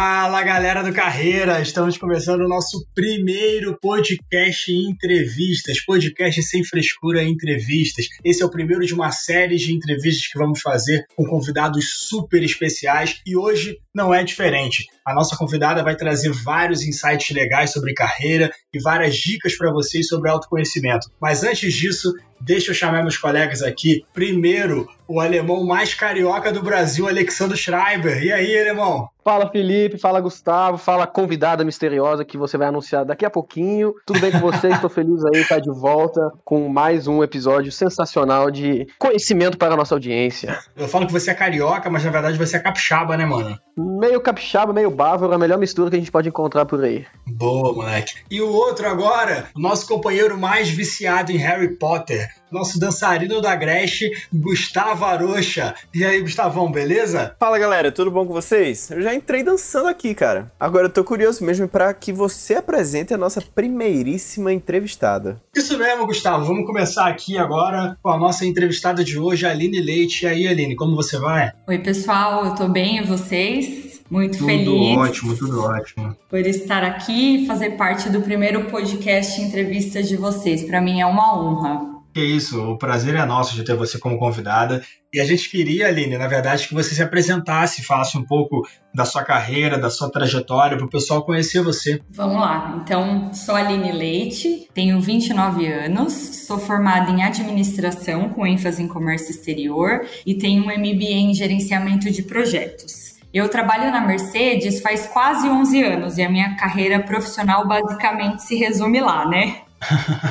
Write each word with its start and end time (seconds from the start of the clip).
Fala 0.00 0.44
galera 0.44 0.84
do 0.84 0.92
Carreira, 0.92 1.60
estamos 1.60 1.98
começando 1.98 2.42
o 2.42 2.48
nosso 2.48 2.86
primeiro 2.94 3.76
podcast 3.80 4.70
entrevistas, 4.70 5.84
podcast 5.84 6.40
sem 6.44 6.62
frescura 6.62 7.24
entrevistas. 7.24 8.06
Esse 8.24 8.40
é 8.40 8.46
o 8.46 8.50
primeiro 8.50 8.86
de 8.86 8.94
uma 8.94 9.10
série 9.10 9.56
de 9.56 9.74
entrevistas 9.74 10.28
que 10.28 10.38
vamos 10.38 10.60
fazer 10.60 11.04
com 11.16 11.24
convidados 11.24 12.06
super 12.08 12.44
especiais 12.44 13.20
e 13.26 13.36
hoje 13.36 13.76
não 13.92 14.14
é 14.14 14.22
diferente. 14.22 14.86
A 15.04 15.12
nossa 15.12 15.36
convidada 15.36 15.82
vai 15.82 15.96
trazer 15.96 16.30
vários 16.30 16.84
insights 16.84 17.34
legais 17.34 17.72
sobre 17.72 17.92
carreira 17.92 18.52
e 18.72 18.80
várias 18.80 19.16
dicas 19.16 19.56
para 19.56 19.72
vocês 19.72 20.06
sobre 20.06 20.30
autoconhecimento. 20.30 21.10
Mas 21.20 21.42
antes 21.42 21.74
disso, 21.74 22.14
deixa 22.40 22.70
eu 22.70 22.74
chamar 22.74 23.02
meus 23.02 23.16
colegas 23.16 23.62
aqui. 23.62 24.04
Primeiro, 24.12 24.88
o 25.06 25.20
alemão 25.20 25.64
mais 25.64 25.94
carioca 25.94 26.52
do 26.52 26.62
Brasil, 26.62 27.08
Alexandre 27.08 27.56
Schreiber. 27.56 28.22
E 28.22 28.30
aí, 28.30 28.60
alemão? 28.60 29.08
Fala 29.28 29.50
Felipe, 29.50 29.98
fala 29.98 30.22
Gustavo, 30.22 30.78
fala 30.78 31.06
convidada 31.06 31.62
misteriosa 31.62 32.24
que 32.24 32.38
você 32.38 32.56
vai 32.56 32.68
anunciar 32.68 33.04
daqui 33.04 33.26
a 33.26 33.30
pouquinho. 33.30 33.94
Tudo 34.06 34.20
bem 34.20 34.32
com 34.32 34.38
vocês? 34.38 34.72
Estou 34.72 34.88
feliz 34.88 35.22
aí 35.26 35.42
estar 35.42 35.58
de 35.58 35.70
volta 35.70 36.20
com 36.46 36.66
mais 36.70 37.06
um 37.06 37.22
episódio 37.22 37.70
sensacional 37.70 38.50
de 38.50 38.86
conhecimento 38.98 39.58
para 39.58 39.74
a 39.74 39.76
nossa 39.76 39.94
audiência. 39.94 40.58
Eu 40.74 40.88
falo 40.88 41.06
que 41.06 41.12
você 41.12 41.30
é 41.30 41.34
carioca, 41.34 41.90
mas 41.90 42.04
na 42.04 42.10
verdade 42.10 42.38
você 42.38 42.56
é 42.56 42.60
capixaba, 42.60 43.18
né, 43.18 43.26
mano? 43.26 43.58
Meio 43.76 44.18
capixaba, 44.20 44.72
meio 44.72 44.90
bávaro, 44.90 45.34
a 45.34 45.38
melhor 45.38 45.58
mistura 45.58 45.90
que 45.90 45.96
a 45.96 45.98
gente 45.98 46.10
pode 46.10 46.30
encontrar 46.30 46.64
por 46.64 46.82
aí. 46.82 47.04
Boa, 47.26 47.74
moleque. 47.74 48.14
E 48.30 48.40
o 48.40 48.50
outro 48.50 48.88
agora, 48.88 49.48
o 49.54 49.60
nosso 49.60 49.86
companheiro 49.86 50.38
mais 50.38 50.70
viciado 50.70 51.32
em 51.32 51.36
Harry 51.36 51.76
Potter, 51.76 52.27
nosso 52.50 52.78
dançarino 52.78 53.40
da 53.40 53.54
Greche, 53.54 54.10
Gustavo 54.32 55.04
Arocha. 55.04 55.74
E 55.94 56.04
aí, 56.04 56.20
Gustavão, 56.20 56.70
beleza? 56.70 57.34
Fala 57.38 57.58
galera, 57.58 57.92
tudo 57.92 58.10
bom 58.10 58.26
com 58.26 58.32
vocês? 58.32 58.90
Eu 58.90 59.02
já 59.02 59.14
entrei 59.14 59.42
dançando 59.42 59.88
aqui, 59.88 60.14
cara. 60.14 60.50
Agora 60.58 60.86
eu 60.86 60.90
tô 60.90 61.04
curioso 61.04 61.44
mesmo 61.44 61.68
para 61.68 61.92
que 61.92 62.12
você 62.12 62.54
apresente 62.54 63.12
a 63.12 63.18
nossa 63.18 63.40
primeiríssima 63.40 64.52
entrevistada. 64.52 65.40
Isso 65.54 65.78
mesmo, 65.78 66.06
Gustavo. 66.06 66.44
Vamos 66.44 66.66
começar 66.66 67.06
aqui 67.06 67.36
agora 67.38 67.96
com 68.02 68.10
a 68.10 68.18
nossa 68.18 68.46
entrevistada 68.46 69.04
de 69.04 69.18
hoje, 69.18 69.46
Aline 69.46 69.80
Leite. 69.80 70.24
E 70.24 70.28
aí, 70.28 70.48
Aline, 70.48 70.76
como 70.76 70.96
você 70.96 71.18
vai? 71.18 71.52
Oi, 71.66 71.78
pessoal, 71.78 72.46
eu 72.46 72.54
tô 72.54 72.68
bem 72.68 72.98
e 72.98 73.02
vocês? 73.04 73.88
Muito 74.10 74.38
tudo 74.38 74.46
feliz. 74.46 74.64
Tudo 74.64 75.00
ótimo, 75.00 75.36
tudo 75.36 75.62
ótimo. 75.64 76.16
Por 76.28 76.40
estar 76.40 76.82
aqui 76.82 77.44
e 77.44 77.46
fazer 77.46 77.70
parte 77.70 78.08
do 78.08 78.22
primeiro 78.22 78.64
podcast 78.64 79.40
entrevista 79.40 80.02
de 80.02 80.16
vocês. 80.16 80.64
Para 80.64 80.80
mim 80.80 81.00
é 81.00 81.06
uma 81.06 81.38
honra. 81.38 81.97
Que 82.18 82.24
isso, 82.24 82.72
o 82.72 82.76
prazer 82.76 83.14
é 83.14 83.24
nosso 83.24 83.54
de 83.54 83.62
ter 83.62 83.76
você 83.76 83.96
como 83.96 84.18
convidada. 84.18 84.82
E 85.14 85.20
a 85.20 85.24
gente 85.24 85.48
queria, 85.48 85.86
Aline, 85.86 86.18
na 86.18 86.26
verdade, 86.26 86.66
que 86.66 86.74
você 86.74 86.92
se 86.92 87.00
apresentasse, 87.00 87.84
falasse 87.84 88.18
um 88.18 88.24
pouco 88.24 88.66
da 88.92 89.04
sua 89.04 89.22
carreira, 89.22 89.78
da 89.78 89.88
sua 89.88 90.10
trajetória, 90.10 90.76
para 90.76 90.84
o 90.84 90.90
pessoal 90.90 91.24
conhecer 91.24 91.62
você. 91.62 92.00
Vamos 92.10 92.40
lá. 92.40 92.80
Então, 92.82 93.32
sou 93.32 93.54
Aline 93.54 93.92
Leite, 93.92 94.68
tenho 94.74 95.00
29 95.00 95.64
anos, 95.68 96.12
sou 96.12 96.58
formada 96.58 97.08
em 97.08 97.22
administração 97.22 98.30
com 98.30 98.44
ênfase 98.44 98.82
em 98.82 98.88
comércio 98.88 99.30
exterior 99.30 100.04
e 100.26 100.34
tenho 100.34 100.64
um 100.64 100.76
MBA 100.76 101.20
em 101.20 101.34
gerenciamento 101.34 102.10
de 102.10 102.24
projetos. 102.24 103.16
Eu 103.32 103.48
trabalho 103.48 103.92
na 103.92 104.00
Mercedes 104.00 104.80
faz 104.80 105.06
quase 105.06 105.48
11 105.48 105.82
anos 105.84 106.18
e 106.18 106.22
a 106.22 106.28
minha 106.28 106.56
carreira 106.56 106.98
profissional 106.98 107.68
basicamente 107.68 108.42
se 108.42 108.56
resume 108.56 109.00
lá, 109.00 109.24
né? 109.24 109.67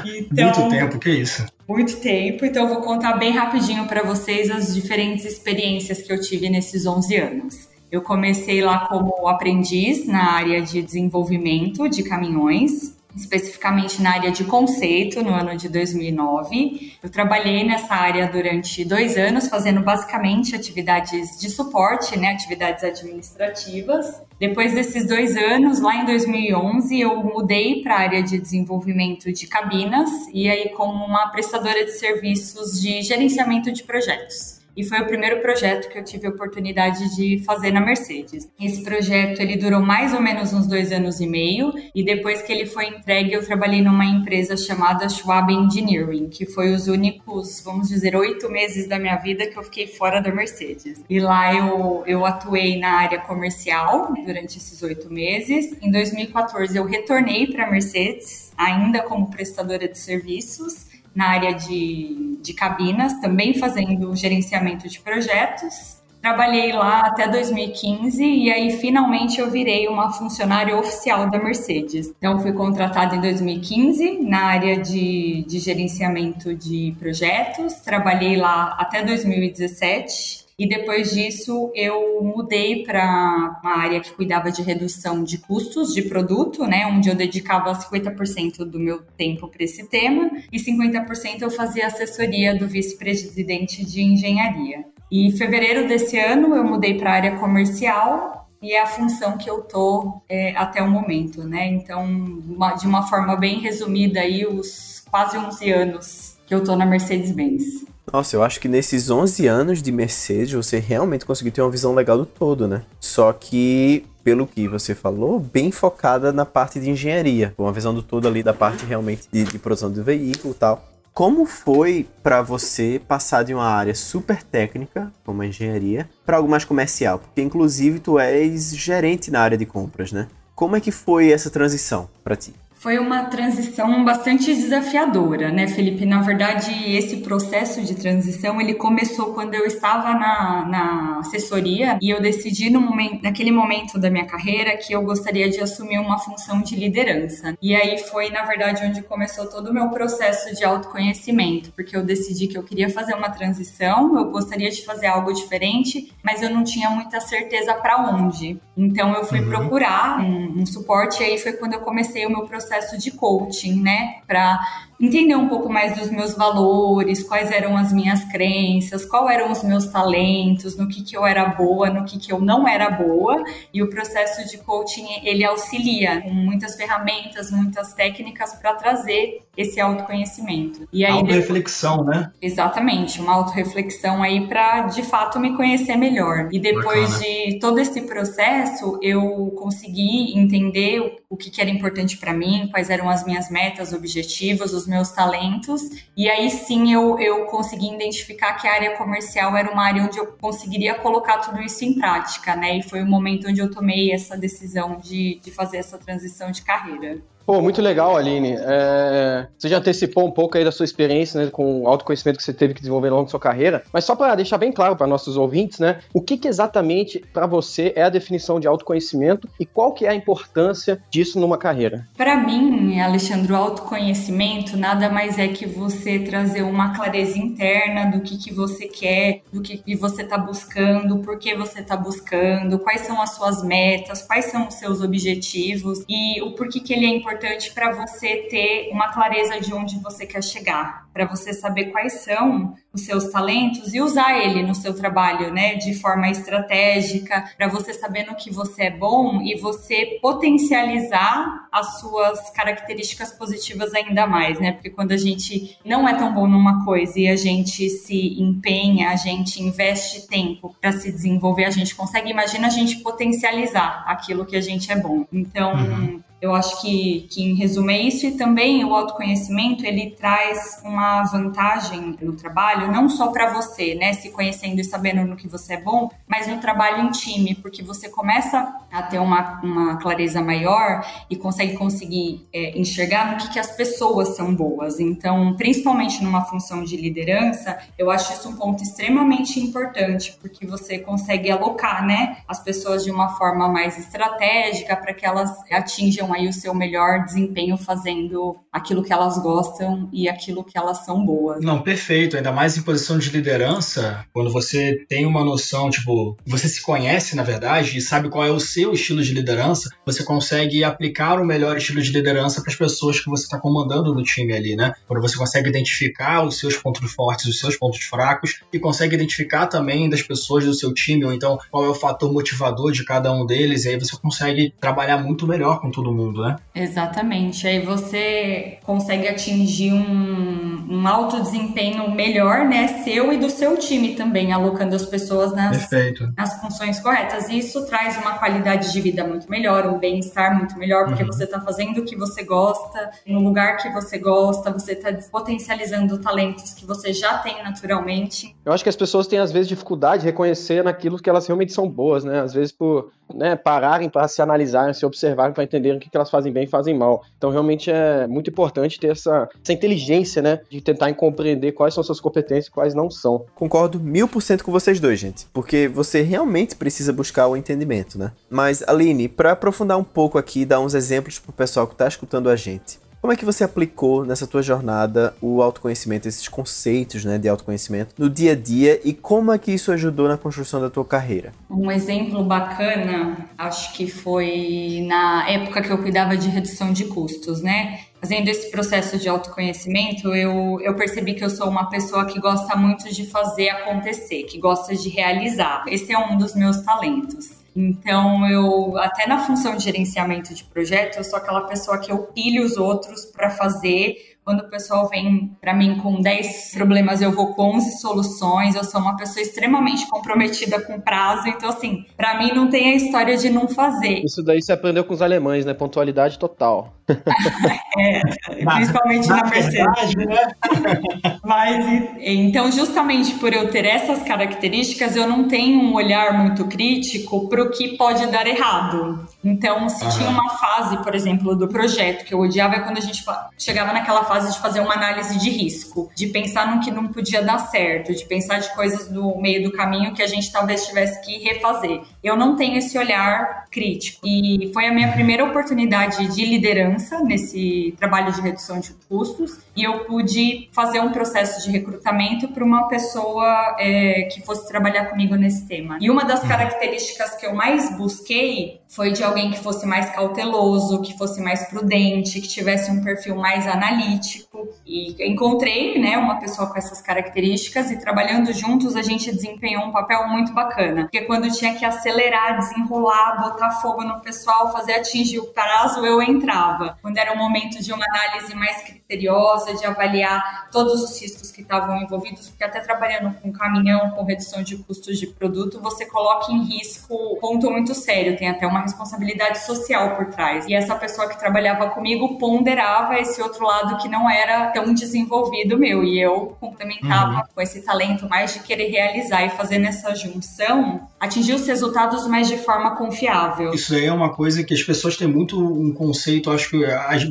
Então, 0.06 0.45
muito 0.45 0.70
tempo, 0.70 1.00
que 1.00 1.09
isso? 1.09 1.45
Muito 1.67 1.98
tempo, 1.98 2.45
então 2.45 2.64
eu 2.64 2.70
vou 2.70 2.81
contar 2.81 3.14
bem 3.17 3.31
rapidinho 3.31 3.88
para 3.88 4.04
vocês 4.04 4.50
as 4.50 4.73
diferentes 4.73 5.26
experiências 5.26 6.02
que 6.02 6.12
eu 6.12 6.20
tive 6.20 6.50
nesses 6.50 6.86
11 6.86 7.16
anos. 7.16 7.70
Eu 7.92 8.02
comecei 8.02 8.62
lá 8.62 8.88
como 8.88 9.28
aprendiz 9.28 10.06
na 10.06 10.34
área 10.34 10.62
de 10.62 10.81
desenvolvimento 10.81 11.88
de 11.88 12.04
caminhões, 12.04 12.97
especificamente 13.17 14.02
na 14.02 14.14
área 14.14 14.32
de 14.32 14.44
conceito, 14.44 15.23
no 15.23 15.33
ano 15.33 15.58
de 15.58 15.67
2009. 15.67 16.94
Eu 17.02 17.10
trabalhei 17.10 17.64
nessa 17.64 17.94
área 17.94 18.28
durante 18.28 18.86
dois 18.86 19.17
anos, 19.17 19.48
fazendo 19.48 19.82
basicamente 19.82 20.55
atividades 20.55 21.39
de 21.39 21.50
suporte, 21.50 22.17
né, 22.17 22.30
atividades 22.33 22.83
administrativas. 22.83 24.22
Depois 24.39 24.73
desses 24.73 25.08
dois 25.08 25.36
anos, 25.36 25.80
lá 25.80 25.95
em 25.95 26.05
2011, 26.05 27.00
eu 27.00 27.23
mudei 27.23 27.82
para 27.82 27.95
a 27.95 28.00
área 28.00 28.23
de 28.23 28.38
desenvolvimento 28.38 29.32
de 29.32 29.48
cabinas 29.48 30.10
e 30.34 30.49
aí 30.49 30.70
como 30.70 31.04
uma 31.04 31.28
prestadora 31.30 31.84
de 31.84 31.92
serviços 31.92 32.80
de 32.80 33.02
gerenciamento 33.02 33.72
de 33.72 33.84
projetos 33.84 34.57
e 34.77 34.83
foi 34.83 35.02
o 35.02 35.08
primeiro 35.08 35.42
projeto 35.42 35.89
que 35.89 35.98
eu 35.98 36.04
tive 36.04 36.27
a 36.27 36.30
oportunidade 36.30 37.15
de 37.15 37.43
fazer 37.43 37.71
na 37.71 37.82
Mercedes. 37.82 38.48
Esse 38.61 38.83
projeto 38.83 39.42
ele 39.42 39.58
durou 39.58 39.82
mais 39.82 40.14
ou 40.14 40.21
menos 40.21 40.54
uns 40.54 40.67
dois 40.67 40.92
anos 40.92 41.20
e 41.20 41.26
meio 41.26 41.73
e 41.95 42.04
depois 42.04 42.43
que 42.43 42.54
ele 42.54 42.67
foi 42.67 42.86
entregue 42.86 43.33
eu 43.33 43.43
trabalhei 43.43 43.82
numa 43.82 44.05
empresa 44.05 44.55
chamada 44.55 45.10
Schwab 45.10 45.52
Engineering, 45.52 46.30
que 46.30 46.45
foi 46.45 46.71
os 46.71 46.87
únicos, 46.87 47.60
vamos 47.66 47.89
dizer, 47.89 48.16
oito 48.16 48.52
meses 48.52 48.87
da 48.87 48.99
minha 48.99 49.16
vida 49.16 49.48
que 49.48 49.58
eu 49.58 49.64
fiquei 49.64 49.87
fora 49.87 50.21
da 50.21 50.32
Mercedes. 50.32 51.04
E 51.10 51.20
lá 51.20 51.55
eu, 51.55 52.04
eu 52.05 52.23
atuei 52.23 52.77
na 52.77 52.99
área 52.99 53.20
comercial 53.20 54.14
durante 54.23 54.60
esses 54.60 54.83
oito 54.83 55.11
meses. 55.11 55.76
Em 55.82 55.89
2014 55.89 56.77
eu 56.77 56.86
retornei 56.86 57.48
para 57.48 57.66
a 57.66 57.71
Mercedes, 57.71 58.54
ainda 58.55 59.02
como 59.02 59.32
prestadora 59.32 59.87
de 59.87 59.98
serviços 59.98 60.86
na 61.17 61.30
área 61.30 61.55
de, 61.55 62.38
de 62.44 62.54
cabinas, 62.54 63.20
também 63.20 63.55
fazendo 63.55 64.16
gerenciamento 64.16 64.88
de 64.88 65.00
projetos. 65.00 65.98
Trabalhei 66.22 66.72
lá 66.72 67.00
até 67.02 67.28
2015 67.28 68.23
e 68.23 68.52
aí 68.52 68.78
finalmente 68.78 69.39
eu 69.39 69.50
virei 69.50 69.88
uma 69.88 70.11
funcionária 70.11 70.78
oficial 70.78 71.28
da 71.30 71.39
Mercedes. 71.39 72.14
Então 72.17 72.39
fui 72.39 72.54
contratada 72.54 73.16
em 73.16 73.22
2015 73.22 74.20
na 74.22 74.45
área 74.45 74.80
de, 74.80 75.44
de 75.48 75.58
gerenciamento 75.58 76.54
de 76.54 76.95
projetos. 77.00 77.73
Trabalhei 77.76 78.36
lá 78.36 78.76
até 78.78 79.04
2017 79.04 80.47
e 80.60 80.68
depois 80.68 81.12
disso, 81.12 81.72
eu 81.76 82.23
mudei 82.23 82.84
para 82.84 83.60
uma 83.64 83.78
área 83.78 84.02
que 84.02 84.12
cuidava 84.12 84.52
de 84.52 84.64
redução 84.64 85.23
de 85.23 85.38
custos 85.38 85.94
de 85.94 86.02
produto, 86.02 86.66
né? 86.66 86.88
Onde 86.88 87.10
eu 87.10 87.16
dedicava 87.16 87.72
50% 87.73 88.66
do 88.66 88.80
meu 88.80 89.04
tempo 89.16 89.48
para 89.48 89.64
esse 89.64 89.88
tema 89.88 90.32
e 90.52 90.58
50% 90.58 91.44
eu 91.44 91.52
fazia 91.52 91.86
assessoria 91.86 92.56
do 92.56 92.67
vice-presidente 92.67 93.86
de 93.86 94.02
engenharia. 94.02 94.86
E 95.12 95.28
em 95.28 95.32
fevereiro 95.32 95.88
desse 95.88 96.17
ano, 96.17 96.56
eu 96.56 96.64
mudei 96.64 96.98
para 96.98 97.12
a 97.12 97.14
área 97.14 97.36
comercial 97.36 98.50
e 98.60 98.73
é 98.73 98.82
a 98.82 98.88
função 98.88 99.38
que 99.38 99.48
eu 99.48 99.62
tô 99.62 100.22
é, 100.28 100.56
até 100.58 100.82
o 100.82 100.90
momento, 100.90 101.44
né? 101.44 101.67
Então, 101.67 102.04
uma, 102.04 102.73
de 102.73 102.88
uma 102.88 103.04
forma 103.08 103.36
bem 103.36 103.60
resumida 103.60 104.22
aí, 104.22 104.44
os 104.44 105.06
quase 105.12 105.38
11 105.38 105.72
anos 105.72 106.38
que 106.48 106.56
eu 106.56 106.64
tô 106.64 106.76
na 106.76 106.86
Mercedes-Benz. 106.86 107.86
Nossa, 108.12 108.38
eu 108.38 108.44
acho 108.44 108.62
que 108.62 108.70
nesses 108.70 109.10
11 109.10 109.48
anos 109.48 109.82
de 109.82 109.92
Mercedes 109.92 110.54
você 110.54 110.80
realmente 110.80 111.26
conseguiu 111.26 111.52
ter 111.52 111.62
uma 111.62 111.70
visão 111.70 111.94
legal 111.94 112.18
do 112.18 112.26
todo, 112.26 112.66
né? 112.66 112.84
Só 113.02 113.34
que, 113.34 114.06
pelo 114.23 114.48
que 114.48 114.66
você 114.66 114.95
falou, 114.95 115.40
bem 115.40 115.72
focada 115.72 116.32
na 116.32 116.46
parte 116.46 116.80
de 116.80 116.90
engenharia, 116.90 117.54
uma 117.58 117.73
visão 117.73 117.94
do 117.94 118.02
todo 118.02 118.26
ali 118.26 118.42
da 118.42 118.54
parte 118.54 118.86
realmente 118.86 119.28
de, 119.32 119.44
de 119.44 119.60
produção 119.60 119.92
do 119.92 120.02
veículo 120.04 120.54
e 120.54 120.58
tal. 120.58 120.86
Como 121.14 121.46
foi 121.46 122.08
para 122.23 122.42
você 122.42 123.02
passar 123.08 123.44
de 123.44 123.54
uma 123.54 123.66
área 123.66 123.94
super 123.94 124.42
técnica, 124.42 125.12
como 125.26 125.42
a 125.42 125.48
engenharia, 125.48 126.08
para 126.26 126.38
algo 126.38 126.50
mais 126.50 126.64
comercial? 126.64 127.20
Porque 127.20 127.42
inclusive 127.42 128.00
tu 128.00 128.18
és 128.18 128.74
gerente 128.74 129.30
na 129.30 129.42
área 129.42 129.57
de 129.57 129.66
compras, 129.66 130.13
né? 130.13 130.28
Como 130.56 130.75
é 130.75 130.80
que 130.80 130.92
foi 130.92 131.31
essa 131.31 131.50
transição 131.50 132.07
para 132.24 132.36
ti? 132.36 132.54
Foi 132.88 133.00
uma 133.00 133.25
transição 133.25 134.06
bastante 134.06 134.45
desafiadora, 134.56 135.51
né, 135.51 135.68
Felipe? 135.68 136.06
Na 136.06 136.21
verdade, 136.21 136.71
esse 136.95 137.18
processo 137.18 137.81
de 137.81 137.94
transição 137.94 138.62
ele 138.62 138.75
começou 138.75 139.33
quando 139.33 139.53
eu 139.56 139.65
estava 139.65 140.13
na, 140.13 140.66
na 140.66 141.19
assessoria 141.19 142.00
e 142.01 142.10
eu 142.10 142.22
decidi 142.22 142.69
no 142.69 142.80
momento, 142.80 143.22
naquele 143.22 143.51
momento 143.51 144.00
da 144.00 144.10
minha 144.10 144.25
carreira 144.25 144.78
que 144.78 144.94
eu 144.94 145.01
gostaria 145.01 145.50
de 145.50 145.60
assumir 145.60 146.00
uma 146.00 146.18
função 146.18 146.62
de 146.62 146.78
liderança. 146.78 147.57
E 147.62 147.75
aí 147.75 147.98
foi, 147.98 148.30
na 148.30 148.44
verdade, 148.44 148.86
onde 148.86 149.01
começou 149.01 149.48
todo 149.50 149.68
o 149.69 149.74
meu 149.74 149.90
processo 149.90 150.56
de 150.56 150.63
autoconhecimento, 150.63 151.74
porque 151.74 151.94
eu 151.94 152.06
decidi 152.06 152.48
que 152.48 152.57
eu 152.57 152.63
queria 152.63 152.90
fazer 152.90 153.16
uma 153.16 153.30
transição, 153.30 154.18
eu 154.18 154.31
gostaria 154.31 154.72
de 154.72 154.86
fazer 154.86 155.07
algo 155.07 155.33
diferente, 155.33 156.13
mas 156.24 156.42
eu 156.42 156.50
não 156.50 156.63
tinha 156.63 156.90
muita 156.90 157.19
certeza 157.19 157.74
para 157.74 157.98
onde. 157.98 158.57
Então 158.78 159.13
eu 159.13 159.25
fui 159.25 159.42
uhum. 159.42 159.50
procurar 159.50 160.22
um, 160.22 160.62
um 160.62 160.66
suporte 160.66 161.22
e 161.22 161.25
aí 161.25 161.38
foi 161.38 161.51
quando 161.51 161.74
eu 161.74 161.81
comecei 161.81 162.25
o 162.25 162.30
meu 162.30 162.45
processo 162.45 162.77
processo 162.78 162.98
de 162.98 163.12
coaching, 163.12 163.82
né? 163.82 164.22
Para 164.28 164.87
entender 165.00 165.36
um 165.36 165.48
pouco 165.48 165.70
mais 165.70 165.98
dos 165.98 166.10
meus 166.10 166.36
valores, 166.36 167.24
quais 167.24 167.52
eram 167.52 167.78
as 167.78 167.94
minhas 167.94 168.24
crenças, 168.26 169.06
quais 169.06 169.36
eram 169.36 169.52
os 169.52 169.64
meus 169.64 169.86
talentos, 169.88 170.78
no 170.78 170.88
que, 170.88 171.04
que 171.04 171.16
eu 171.16 171.26
era 171.26 171.46
boa, 171.46 171.90
no 171.90 172.06
que, 172.06 172.18
que 172.18 172.32
eu 172.32 172.40
não 172.40 172.68
era 172.68 172.90
boa. 172.90 173.44
E 173.74 173.82
o 173.82 173.90
processo 173.90 174.48
de 174.50 174.58
coaching 174.58 175.08
ele 175.24 175.44
auxilia 175.44 176.22
com 176.22 176.30
muitas 176.30 176.76
ferramentas, 176.76 177.52
muitas 177.52 177.94
técnicas 177.94 178.54
para 178.56 178.74
trazer 178.74 179.42
esse 179.56 179.80
autoconhecimento. 179.80 180.88
E 180.94 181.04
aí 181.04 181.12
autoreflexão, 181.12 182.04
né? 182.04 182.32
Exatamente, 182.42 183.20
uma 183.20 183.34
autoreflexão 183.34 184.22
aí 184.22 184.48
para 184.48 184.82
de 184.84 185.04
fato 185.04 185.40
me 185.40 185.56
conhecer 185.56 185.96
melhor. 185.96 186.50
E 186.52 186.60
depois 186.60 187.12
Bacana. 187.12 187.20
de 187.20 187.60
todo 187.60 187.80
esse 187.80 188.02
processo, 188.02 189.00
eu 189.02 189.54
consegui 189.58 190.38
entender 190.38 191.18
o 191.30 191.36
que, 191.36 191.50
que 191.50 191.60
era 191.60 191.70
importante 191.70 192.18
para 192.18 192.34
mim, 192.34 192.68
quais 192.72 192.90
eram 192.90 193.10
as 193.10 193.26
minhas 193.26 193.50
metas, 193.50 193.94
objetivos, 193.94 194.74
os 194.74 194.87
meus 194.88 195.12
talentos. 195.12 195.81
E 196.16 196.30
aí 196.30 196.50
sim 196.50 196.94
eu, 196.94 197.19
eu 197.19 197.45
consegui 197.45 197.94
identificar 197.94 198.54
que 198.54 198.68
a 198.68 198.74
área 198.74 198.98
comercial 198.98 199.56
era 199.56 199.72
uma 199.72 199.84
área 199.84 200.04
onde 200.04 200.18
eu 200.18 200.28
conseguiria 200.28 200.95
colocar 200.95 201.39
tudo 201.39 201.62
isso 201.62 201.84
em 201.84 201.94
prática, 201.94 202.56
né? 202.56 202.78
E 202.78 202.84
foi 202.84 203.01
o 203.01 203.06
momento 203.06 203.48
onde 203.48 203.60
eu 203.60 203.69
tomei 203.69 204.12
essa 204.12 204.38
decisão 204.38 205.00
de, 205.00 205.39
de 205.44 205.51
fazer 205.51 205.78
essa 205.78 205.98
transição 205.98 206.51
de 206.51 206.62
carreira. 206.62 207.22
Pô, 207.48 207.62
muito 207.62 207.82
legal, 207.82 208.18
Aline. 208.18 208.58
É, 208.60 209.48
você 209.58 209.70
já 209.70 209.78
antecipou 209.78 210.28
um 210.28 210.32
pouco 210.32 210.58
aí 210.58 210.66
da 210.66 210.72
sua 210.72 210.84
experiência, 210.84 211.46
né, 211.46 211.50
com 211.50 211.84
o 211.84 211.88
autoconhecimento 211.88 212.40
que 212.40 212.44
você 212.44 212.52
teve 212.52 212.74
que 212.74 212.82
desenvolver 212.82 213.08
ao 213.08 213.14
longo 213.14 213.28
da 213.28 213.32
sua 213.32 213.40
carreira, 213.40 213.86
mas 213.94 214.04
só 214.04 214.18
para 214.18 214.36
deixar 214.36 214.58
bem 214.58 214.70
claro 214.70 214.98
para 214.98 215.08
nossos 215.08 215.38
ouvintes, 215.38 215.80
né, 215.80 216.00
o 216.14 216.20
que, 216.20 216.36
que 216.36 216.50
exatamente 216.50 217.24
para 217.32 217.48
você 217.48 217.94
é 217.96 218.04
a 218.04 218.10
definição 218.10 218.60
de 218.60 218.68
autoconhecimento 218.68 219.48
e 219.58 219.66
qual 219.66 219.94
que 219.94 220.06
é 220.06 220.10
a 220.10 220.14
importância 220.14 221.02
disso 221.10 221.40
numa 221.40 221.58
carreira? 221.58 222.06
Para 222.18 222.36
mim, 222.36 223.00
Alexandre, 223.00 223.54
o 223.54 223.56
autoconhecimento 223.56 224.76
nada 224.76 225.10
mais 225.10 225.40
é 225.40 225.48
que 225.48 225.66
você 225.66 226.20
trazer 226.20 226.64
uma 226.64 226.94
clareza 226.94 227.40
interna 227.40 228.12
do 228.12 228.20
que, 228.20 228.38
que 228.38 228.54
você 228.54 228.90
quer, 228.90 229.44
do 229.54 229.62
que, 229.62 229.78
que 229.78 229.96
você 229.96 230.24
está 230.24 230.38
buscando, 230.38 231.20
por 231.20 231.40
que 231.40 231.56
você 231.56 231.80
está 231.80 231.96
buscando, 231.96 232.78
quais 232.80 233.08
são 233.08 233.22
as 233.22 233.36
suas 233.36 233.64
metas, 233.64 234.22
quais 234.22 234.48
são 234.48 234.68
os 234.68 234.74
seus 234.74 235.00
objetivos 235.00 236.04
e 236.10 236.42
o 236.42 236.52
porquê 236.52 236.82
que 236.82 236.92
ele 236.92 237.06
é 237.06 237.10
importante 237.10 237.37
importante 237.38 237.72
para 237.72 237.92
você 237.94 238.48
ter 238.50 238.89
uma 238.92 239.10
clareza 239.10 239.60
de 239.60 239.74
onde 239.74 240.00
você 240.00 240.25
quer 240.25 240.44
chegar, 240.44 241.07
para 241.13 241.25
você 241.25 241.54
saber 241.54 241.86
quais 241.86 242.22
são 242.22 242.75
os 242.92 243.01
seus 243.01 243.30
talentos 243.30 243.94
e 243.94 244.01
usar 244.01 244.39
ele 244.39 244.63
no 244.63 244.74
seu 244.74 244.94
trabalho, 244.95 245.54
né, 245.54 245.75
de 245.75 245.94
forma 245.94 246.30
estratégica, 246.30 247.51
para 247.56 247.68
você 247.68 247.94
saber 247.94 248.25
no 248.25 248.36
que 248.36 248.51
você 248.51 248.84
é 248.84 248.92
bom 248.92 249.42
e 249.42 249.56
você 249.56 250.18
potencializar 250.22 251.68
as 251.72 252.00
suas 252.00 252.50
características 252.50 253.31
positivas 253.31 253.94
ainda 253.94 254.25
mais, 254.25 254.60
né? 254.60 254.72
Porque 254.72 254.90
quando 254.90 255.12
a 255.12 255.18
gente 255.18 255.78
não 255.86 256.10
é 256.10 256.16
tão 256.16 256.33
bom 256.33 256.48
numa 256.48 256.83
coisa 256.83 257.19
e 257.19 257.28
a 257.28 257.36
gente 257.36 257.88
se 257.90 258.42
empenha, 258.42 259.10
a 259.10 259.16
gente 259.16 259.62
investe 259.62 260.28
tempo 260.28 260.75
para 260.81 260.92
se 260.92 261.12
desenvolver, 261.12 261.66
a 261.66 261.72
gente 261.72 261.94
consegue, 261.94 262.31
imagina 262.31 262.68
a 262.68 262.72
gente 262.72 262.98
potencializar 262.98 264.04
aquilo 264.07 264.45
que 264.45 264.56
a 264.56 264.62
gente 264.62 264.92
é 264.92 264.95
bom. 264.95 265.25
Então, 265.31 265.74
uhum. 265.74 266.24
Eu 266.39 266.54
acho 266.54 266.81
que, 266.81 267.28
que 267.31 267.44
em 267.44 267.56
resumo 267.56 267.89
é 267.89 268.00
isso 268.00 268.28
e 268.28 268.31
também 268.31 268.86
o 268.86 268.94
autoconhecimento 268.94 269.84
ele 269.84 270.12
traz 270.12 270.81
uma 270.84 271.24
vantagem 271.24 272.16
no 272.22 272.34
trabalho, 272.36 272.92
não 272.92 273.10
só 273.10 273.28
para 273.28 273.51
você, 273.54 273.95
né, 273.95 274.13
se 274.13 274.30
conhecendo 274.30 274.80
e 274.80 274.84
sabendo 274.84 275.25
no 275.25 275.36
que 275.36 275.48
você 275.48 275.74
é 275.74 275.81
bom, 275.81 276.12
mas 276.28 276.48
no 276.48 276.60
trabalho 276.60 277.04
em 277.04 277.10
time, 277.10 277.56
porque 277.56 277.81
você 277.81 278.07
começa 278.07 278.72
a 278.92 279.01
ter 279.01 279.18
uma, 279.18 279.60
uma 279.63 279.98
clareza 279.98 280.39
maior 280.39 281.04
e 281.28 281.36
consegue 281.36 281.75
conseguir 281.75 282.48
é, 282.54 282.78
enxergar 282.78 283.31
no 283.31 283.38
que, 283.38 283.50
que 283.54 283.60
as 283.60 283.72
pessoas 283.72 284.36
são 284.36 284.54
boas. 284.54 285.00
Então, 285.00 285.56
principalmente 285.56 286.24
numa 286.24 286.45
função 286.45 286.83
de 286.83 286.95
liderança, 286.98 287.80
eu 287.98 288.12
acho 288.12 288.33
isso 288.33 288.50
um 288.50 288.56
ponto 288.56 288.83
extremamente 288.83 289.60
importante, 289.60 290.38
porque 290.40 290.68
você 290.68 291.00
consegue 291.00 291.50
alocar, 291.50 292.06
né, 292.06 292.38
as 292.48 292.60
pessoas 292.60 293.04
de 293.04 293.10
uma 293.10 293.30
forma 293.30 293.68
mais 293.68 293.98
estratégica 293.98 294.95
para 294.95 295.13
que 295.13 295.25
elas 295.25 295.51
atinjam 295.72 296.27
tenham 296.28 296.34
aí 296.34 296.48
o 296.48 296.54
seu 296.54 296.74
melhor 296.74 297.24
desempenho 297.24 297.78
fazendo 297.78 298.58
aquilo 298.72 299.04
que 299.04 299.14
elas 299.14 299.38
gostam 299.38 300.10
e 300.12 300.28
aquilo 300.28 300.64
que 300.64 300.78
elas 300.78 301.06
são 301.06 301.26
boas. 301.26 301.64
Não, 301.64 301.82
perfeito. 301.82 302.36
Ainda 302.36 302.52
mais 302.52 302.78
em 302.78 302.82
posição 302.82 303.18
de 303.18 303.30
liderança, 303.30 304.26
quando 304.34 304.52
você 304.52 305.06
tem 305.08 305.26
uma 305.26 305.44
noção, 305.44 305.90
tipo, 305.90 306.38
você 306.46 306.68
se 306.68 306.82
conhece, 306.82 307.36
na 307.36 307.44
verdade, 307.44 307.98
e 307.98 308.02
sabe 308.02 308.30
qual 308.30 308.46
é 308.46 308.52
o 308.52 308.60
seu 308.60 308.94
estilo 308.94 309.24
de 309.24 309.34
liderança, 309.34 309.90
você 310.06 310.24
consegue 310.24 310.84
aplicar 310.84 311.40
o 311.40 311.46
melhor 311.46 311.78
estilo 311.78 312.02
de 312.02 312.12
liderança 312.12 312.62
para 312.62 312.72
as 312.72 312.78
pessoas 312.78 313.20
que 313.20 313.30
você 313.30 313.44
está 313.44 313.60
comandando 313.60 314.14
no 314.14 314.24
time 314.24 314.54
ali, 314.54 314.76
né? 314.76 314.94
Quando 315.08 315.22
você 315.22 315.38
consegue 315.38 315.70
identificar 315.70 316.44
os 316.44 316.58
seus 316.60 316.76
pontos 316.76 317.12
fortes, 317.12 317.46
os 317.46 317.60
seus 317.60 317.78
pontos 317.78 318.04
fracos 318.04 318.60
e 318.72 318.80
consegue 318.80 319.16
identificar 319.16 319.68
também 319.68 320.10
das 320.10 320.22
pessoas 320.22 320.66
do 320.66 320.74
seu 320.74 320.94
time, 320.94 321.26
ou 321.26 321.34
então 321.34 321.58
qual 321.72 321.86
é 321.86 321.90
o 321.90 321.94
fator 321.94 322.32
motivador 322.32 322.92
de 322.92 323.06
cada 323.06 323.32
um 323.32 323.46
deles, 323.46 323.86
e 323.86 323.90
aí 323.90 324.00
você 324.00 324.16
consegue 324.18 324.74
trabalhar 324.80 325.18
muito 325.18 325.48
melhor 325.48 325.80
com 325.80 325.92
todo 325.92 326.12
mundo, 326.12 326.17
né? 326.25 326.58
Exatamente. 326.74 327.68
Aí 327.68 327.80
você 327.80 328.78
consegue 328.84 329.28
atingir 329.28 329.94
um, 329.94 330.88
um 330.90 331.08
alto 331.08 331.42
desempenho 331.42 332.10
melhor, 332.12 332.66
né? 332.66 333.04
Seu 333.04 333.31
e 333.31 333.38
do 333.38 333.50
seu 333.50 333.78
time 333.78 334.16
também, 334.16 334.52
alocando 334.52 334.96
as 334.96 335.06
pessoas 335.06 335.54
nas, 335.54 335.88
nas 336.36 336.62
funções 336.62 337.00
corretas. 337.00 337.50
E 337.50 337.60
isso 337.60 337.86
traz 337.86 338.18
uma 338.18 338.38
qualidade 338.38 338.92
de 338.92 339.02
vida 339.02 339.24
muito 339.24 339.50
melhor, 339.50 339.86
um 339.88 339.98
bem-estar 339.98 340.58
muito 340.58 340.78
melhor, 340.78 341.06
porque 341.06 341.24
uhum. 341.24 341.31
você 341.31 341.44
está 341.44 341.62
fazendo 341.62 342.00
o 342.00 342.06
que 342.06 342.16
você 342.16 342.44
gosta, 342.44 343.12
no 343.25 343.40
lugar 343.40 343.78
que 343.78 343.90
você 343.92 344.18
gosta, 344.18 344.72
você 344.72 344.94
está 344.94 345.12
potencializando 345.31 346.18
talentos 346.19 346.74
que 346.74 346.86
você 346.86 347.14
já 347.14 347.38
tem 347.40 347.64
naturalmente. 347.64 348.56
Eu 348.66 348.74
acho 348.74 348.84
que 348.84 348.90
as 348.90 348.96
pessoas 348.96 349.28
têm, 349.28 349.40
às 349.40 349.52
vezes, 349.52 349.68
dificuldade 349.68 350.22
de 350.22 350.28
reconhecer 350.28 350.84
naquilo 350.84 351.19
que 351.19 351.30
elas 351.30 351.48
realmente 351.48 351.74
são 351.74 351.88
boas, 351.88 352.24
né? 352.24 352.42
Às 352.42 352.54
vezes, 352.54 352.72
por 352.72 353.12
né, 353.34 353.56
pararem 353.56 354.10
para 354.10 354.28
se 354.28 354.42
analisarem, 354.42 354.94
se 354.94 355.06
observarem, 355.06 355.54
para 355.54 355.64
entenderem 355.64 356.00
que 356.09 356.18
elas 356.18 356.30
fazem 356.30 356.51
bem 356.51 356.63
e 356.63 356.68
fazem 356.68 356.98
mal. 356.98 357.24
Então, 357.38 357.50
realmente 357.50 357.92
é 357.92 358.27
muito 358.27 358.50
importante 358.50 359.00
ter 359.00 359.12
essa, 359.12 359.50
essa 359.62 359.74
inteligência, 359.74 360.42
né, 360.42 360.59
de 360.69 360.81
tentar 360.81 361.13
compreender 361.13 361.71
quais 361.71 361.94
são 361.94 362.04
suas 362.04 362.19
competências 362.19 362.68
e 362.68 362.71
quais 362.71 362.94
não 362.94 363.09
são. 363.09 363.45
Concordo 363.56 364.00
mil 364.00 364.27
por 364.27 364.42
cento 364.42 364.63
com 364.63 364.71
vocês 364.71 365.00
dois, 365.00 365.19
gente, 365.19 365.48
porque 365.54 365.88
você 365.88 366.21
realmente 366.21 366.75
precisa 366.75 367.12
buscar 367.12 367.48
o 367.48 367.56
entendimento, 367.56 368.18
né? 368.18 368.31
Mas, 368.50 368.83
Aline, 368.88 369.27
para 369.27 369.51
aprofundar 369.51 369.98
um 369.98 370.04
pouco 370.04 370.38
aqui, 370.38 370.65
dar 370.65 370.80
uns 370.80 370.94
exemplos 370.94 371.39
pro 371.39 371.51
pessoal 371.51 371.88
que 371.88 371.94
está 371.94 372.07
escutando 372.07 372.50
a 372.50 372.56
gente. 372.56 373.00
Como 373.28 373.34
é 373.34 373.36
que 373.36 373.44
você 373.44 373.66
aplicou 373.66 374.26
nessa 374.26 374.48
tua 374.48 374.62
jornada 374.62 375.36
o 375.42 375.62
autoconhecimento, 375.62 376.30
esses 376.30 376.48
conceitos 376.48 377.26
né, 377.26 377.38
de 377.38 377.50
autoconhecimento 377.50 378.16
no 378.18 378.30
dia 378.30 378.54
a 378.54 378.56
dia 378.56 379.02
e 379.04 379.12
como 379.12 379.52
é 379.52 379.58
que 379.58 379.70
isso 379.70 379.92
ajudou 379.92 380.30
na 380.30 380.38
construção 380.38 380.80
da 380.80 380.90
tua 380.90 381.04
carreira? 381.04 381.52
Um 381.70 381.92
exemplo 381.92 382.42
bacana, 382.46 383.50
acho 383.58 383.92
que 383.92 384.10
foi 384.10 385.04
na 385.06 385.46
época 385.50 385.82
que 385.82 385.90
eu 385.90 385.98
cuidava 385.98 386.38
de 386.38 386.48
redução 386.48 386.94
de 386.94 387.04
custos, 387.04 387.62
né? 387.62 388.00
Fazendo 388.22 388.48
esse 388.48 388.72
processo 388.72 389.18
de 389.18 389.28
autoconhecimento, 389.28 390.34
eu, 390.34 390.80
eu 390.80 390.96
percebi 390.96 391.34
que 391.34 391.44
eu 391.44 391.50
sou 391.50 391.68
uma 391.68 391.90
pessoa 391.90 392.26
que 392.26 392.40
gosta 392.40 392.78
muito 392.78 393.14
de 393.14 393.26
fazer 393.26 393.68
acontecer, 393.72 394.44
que 394.44 394.58
gosta 394.58 394.96
de 394.96 395.10
realizar. 395.10 395.84
Esse 395.90 396.14
é 396.14 396.18
um 396.18 396.38
dos 396.38 396.56
meus 396.56 396.80
talentos. 396.80 397.57
Então, 397.80 398.50
eu, 398.50 398.98
até 398.98 399.28
na 399.28 399.46
função 399.46 399.78
de 399.78 399.84
gerenciamento 399.84 400.52
de 400.52 400.64
projeto, 400.64 401.18
eu 401.18 401.24
sou 401.24 401.38
aquela 401.38 401.62
pessoa 401.68 402.00
que 402.00 402.12
eu 402.12 402.24
pilho 402.24 402.66
os 402.66 402.76
outros 402.76 403.24
para 403.26 403.52
fazer 403.52 404.37
quando 404.47 404.61
o 404.61 404.69
pessoal 404.69 405.09
vem 405.09 405.51
para 405.59 405.73
mim 405.73 405.97
com 405.97 406.21
10 406.21 406.71
problemas, 406.73 407.21
eu 407.21 407.33
vou 407.33 407.54
com 407.54 407.75
11 407.75 407.99
soluções. 407.99 408.75
Eu 408.75 408.83
sou 408.85 409.01
uma 409.01 409.18
pessoa 409.18 409.42
extremamente 409.44 410.09
comprometida 410.09 410.80
com 410.80 411.01
prazo. 411.01 411.49
Então, 411.49 411.68
assim, 411.68 412.06
para 412.16 412.39
mim 412.39 412.54
não 412.54 412.69
tem 412.69 412.94
a 412.94 412.95
história 412.95 413.35
de 413.35 413.49
não 413.49 413.68
fazer. 413.68 414.21
Isso 414.23 414.42
daí 414.42 414.61
você 414.61 414.71
aprendeu 414.71 415.04
com 415.04 415.13
os 415.13 415.21
alemães, 415.21 415.66
né? 415.66 415.73
Pontualidade 415.73 416.39
total. 416.39 416.94
é, 417.99 418.21
principalmente 418.63 419.27
na, 419.27 419.35
na 419.37 419.49
Mercedes. 419.49 420.16
Né? 420.16 420.54
Mas, 421.44 422.09
então, 422.21 422.71
justamente 422.71 423.33
por 423.35 423.51
eu 423.51 423.69
ter 423.69 423.85
essas 423.85 424.23
características, 424.23 425.18
eu 425.18 425.27
não 425.27 425.49
tenho 425.49 425.81
um 425.81 425.94
olhar 425.94 426.37
muito 426.42 426.66
crítico 426.68 427.49
para 427.49 427.63
o 427.63 427.69
que 427.69 427.97
pode 427.97 428.25
dar 428.27 428.47
errado. 428.47 429.27
Então, 429.47 429.89
se 429.89 430.07
tinha 430.18 430.30
uma 430.30 430.49
fase, 430.57 430.97
por 431.04 431.13
exemplo, 431.13 431.56
do 431.56 431.68
projeto 431.68 432.25
que 432.25 432.33
eu 432.33 432.39
odiava, 432.39 432.75
é 432.75 432.80
quando 432.80 432.97
a 432.97 433.01
gente 433.01 433.23
chegava 433.57 433.94
naquela 433.94 434.23
fase 434.23 434.37
fase 434.37 434.54
de 434.54 434.59
fazer 434.59 434.80
uma 434.80 434.94
análise 434.94 435.37
de 435.39 435.49
risco, 435.49 436.09
de 436.16 436.27
pensar 436.27 436.73
no 436.73 436.81
que 436.81 436.92
não 436.92 437.07
podia 437.07 437.42
dar 437.42 437.59
certo, 437.59 438.13
de 438.13 438.25
pensar 438.25 438.59
de 438.59 438.73
coisas 438.75 439.07
do 439.07 439.35
meio 439.37 439.63
do 439.63 439.71
caminho 439.71 440.13
que 440.13 440.21
a 440.21 440.27
gente 440.27 440.51
talvez 440.51 440.85
tivesse 440.85 441.21
que 441.25 441.37
refazer. 441.39 442.01
Eu 442.23 442.35
não 442.35 442.56
tenho 442.56 442.77
esse 442.77 442.97
olhar 442.97 443.66
crítico. 443.71 444.25
E 444.25 444.71
foi 444.73 444.87
a 444.87 444.94
minha 444.94 445.11
primeira 445.11 445.44
oportunidade 445.44 446.27
de 446.33 446.45
liderança 446.45 447.19
nesse 447.19 447.95
trabalho 447.97 448.31
de 448.31 448.42
redução 448.42 448.80
de 448.80 448.94
custos. 449.07 449.59
E 449.75 449.83
eu 449.83 450.06
pude 450.06 450.69
fazer 450.71 450.99
um 450.99 451.11
processo 451.11 451.63
de 451.63 451.71
recrutamento 451.71 452.47
para 452.47 452.63
uma 452.63 452.87
pessoa 452.87 453.75
é, 453.80 454.23
que 454.31 454.42
fosse 454.42 454.68
trabalhar 454.68 455.06
comigo 455.06 455.35
nesse 455.35 455.68
tema. 455.68 455.97
E 456.01 456.09
uma 456.09 456.23
das 456.25 456.42
características 456.47 457.35
que 457.35 457.45
eu 457.45 457.54
mais 457.54 457.95
busquei 457.95 458.81
foi 458.87 459.11
de 459.11 459.23
alguém 459.23 459.37
alguém 459.38 459.52
que 459.52 459.60
fosse 459.60 459.86
mais 459.86 460.10
cauteloso, 460.10 461.02
que 461.02 461.16
fosse 461.16 461.40
mais 461.40 461.68
prudente, 461.70 462.42
que 462.42 462.48
tivesse 462.48 462.90
um 462.90 463.04
perfil 463.04 463.36
mais 463.36 463.68
analítico. 463.68 464.68
E 464.86 465.16
encontrei, 465.28 466.00
né, 466.00 466.18
uma 466.18 466.40
pessoa 466.40 466.68
com 466.68 466.78
essas 466.78 467.02
características 467.02 467.92
e 467.92 468.00
trabalhando 468.00 468.52
juntos 468.52 468.96
a 468.96 469.02
gente 469.04 469.32
desempenhou 469.32 469.84
um 469.84 469.92
papel 469.92 470.28
muito 470.28 470.54
bacana. 470.54 471.04
Porque 471.04 471.22
quando 471.22 471.52
tinha 471.52 471.76
que 471.76 471.86
acelerar, 471.86 472.58
desenrolar, 472.58 473.42
botar 473.42 473.72
fogo 473.82 474.04
no 474.04 474.20
pessoal, 474.22 474.72
fazer 474.72 474.94
atingir 474.94 475.40
o 475.40 475.48
prazo, 475.48 476.04
eu 476.06 476.22
entrava. 476.22 476.98
Quando 477.02 477.18
era 477.18 477.32
um 477.34 477.38
momento 477.38 477.82
de 477.82 477.94
uma 477.94 478.06
análise 478.06 478.56
mais 478.56 478.82
criteriosa, 478.82 479.76
de 479.76 479.86
avaliar 479.86 480.70
todos 480.72 481.04
os 481.04 481.22
riscos 481.22 481.52
que 481.52 481.62
estavam 481.62 482.02
envolvidos, 482.02 482.50
porque 482.50 482.64
até 482.64 482.80
trabalhando 482.80 483.36
com 483.40 483.52
caminhão, 483.52 484.10
com 484.12 484.24
redução 484.24 484.64
de 484.64 484.78
custos 484.78 485.20
de 485.20 485.28
produto, 485.28 485.80
você 485.80 486.06
coloca 486.06 486.52
em 486.52 486.64
risco 486.64 487.14
um 487.14 487.40
ponto 487.40 487.70
muito 487.70 487.94
sério, 487.94 488.38
tem 488.38 488.50
até 488.50 488.66
uma 488.66 488.82
responsabilidade 488.82 489.27
social 489.56 490.16
por 490.16 490.28
trás. 490.28 490.68
E 490.68 490.74
essa 490.74 490.96
pessoa 490.96 491.28
que 491.28 491.40
trabalhava 491.40 491.90
comigo 491.90 492.38
ponderava 492.38 493.19
esse 493.19 493.42
outro 493.42 493.66
lado 493.66 493.98
que 493.98 494.07
não 494.07 494.30
era 494.30 494.68
tão 494.68 494.94
desenvolvido 494.94 495.78
meu, 495.78 496.04
e 496.04 496.19
eu 496.19 496.56
complementava 496.60 497.38
uhum. 497.38 497.44
com 497.54 497.62
esse 497.62 497.81
talento 497.81 498.28
mais 498.30 498.54
de 498.54 498.60
querer 498.62 498.90
realizar 498.90 499.44
e 499.44 499.50
fazer 499.50 499.80
nessa 499.80 500.16
junção, 500.16 501.07
atingir 501.19 501.54
os 501.54 501.66
resultados 501.66 502.28
mais 502.28 502.47
de 502.47 502.57
forma 502.57 502.95
confiável. 502.95 503.71
Isso 503.74 503.95
aí 503.95 504.06
é 504.06 504.14
uma 504.14 504.33
coisa 504.33 504.64
que 504.64 504.74
as 504.74 504.83
pessoas 504.83 505.18
têm 505.18 505.28
muito 505.28 505.59
um 505.59 505.92
conceito, 505.94 506.52
acho 506.52 506.69
que 506.69 506.78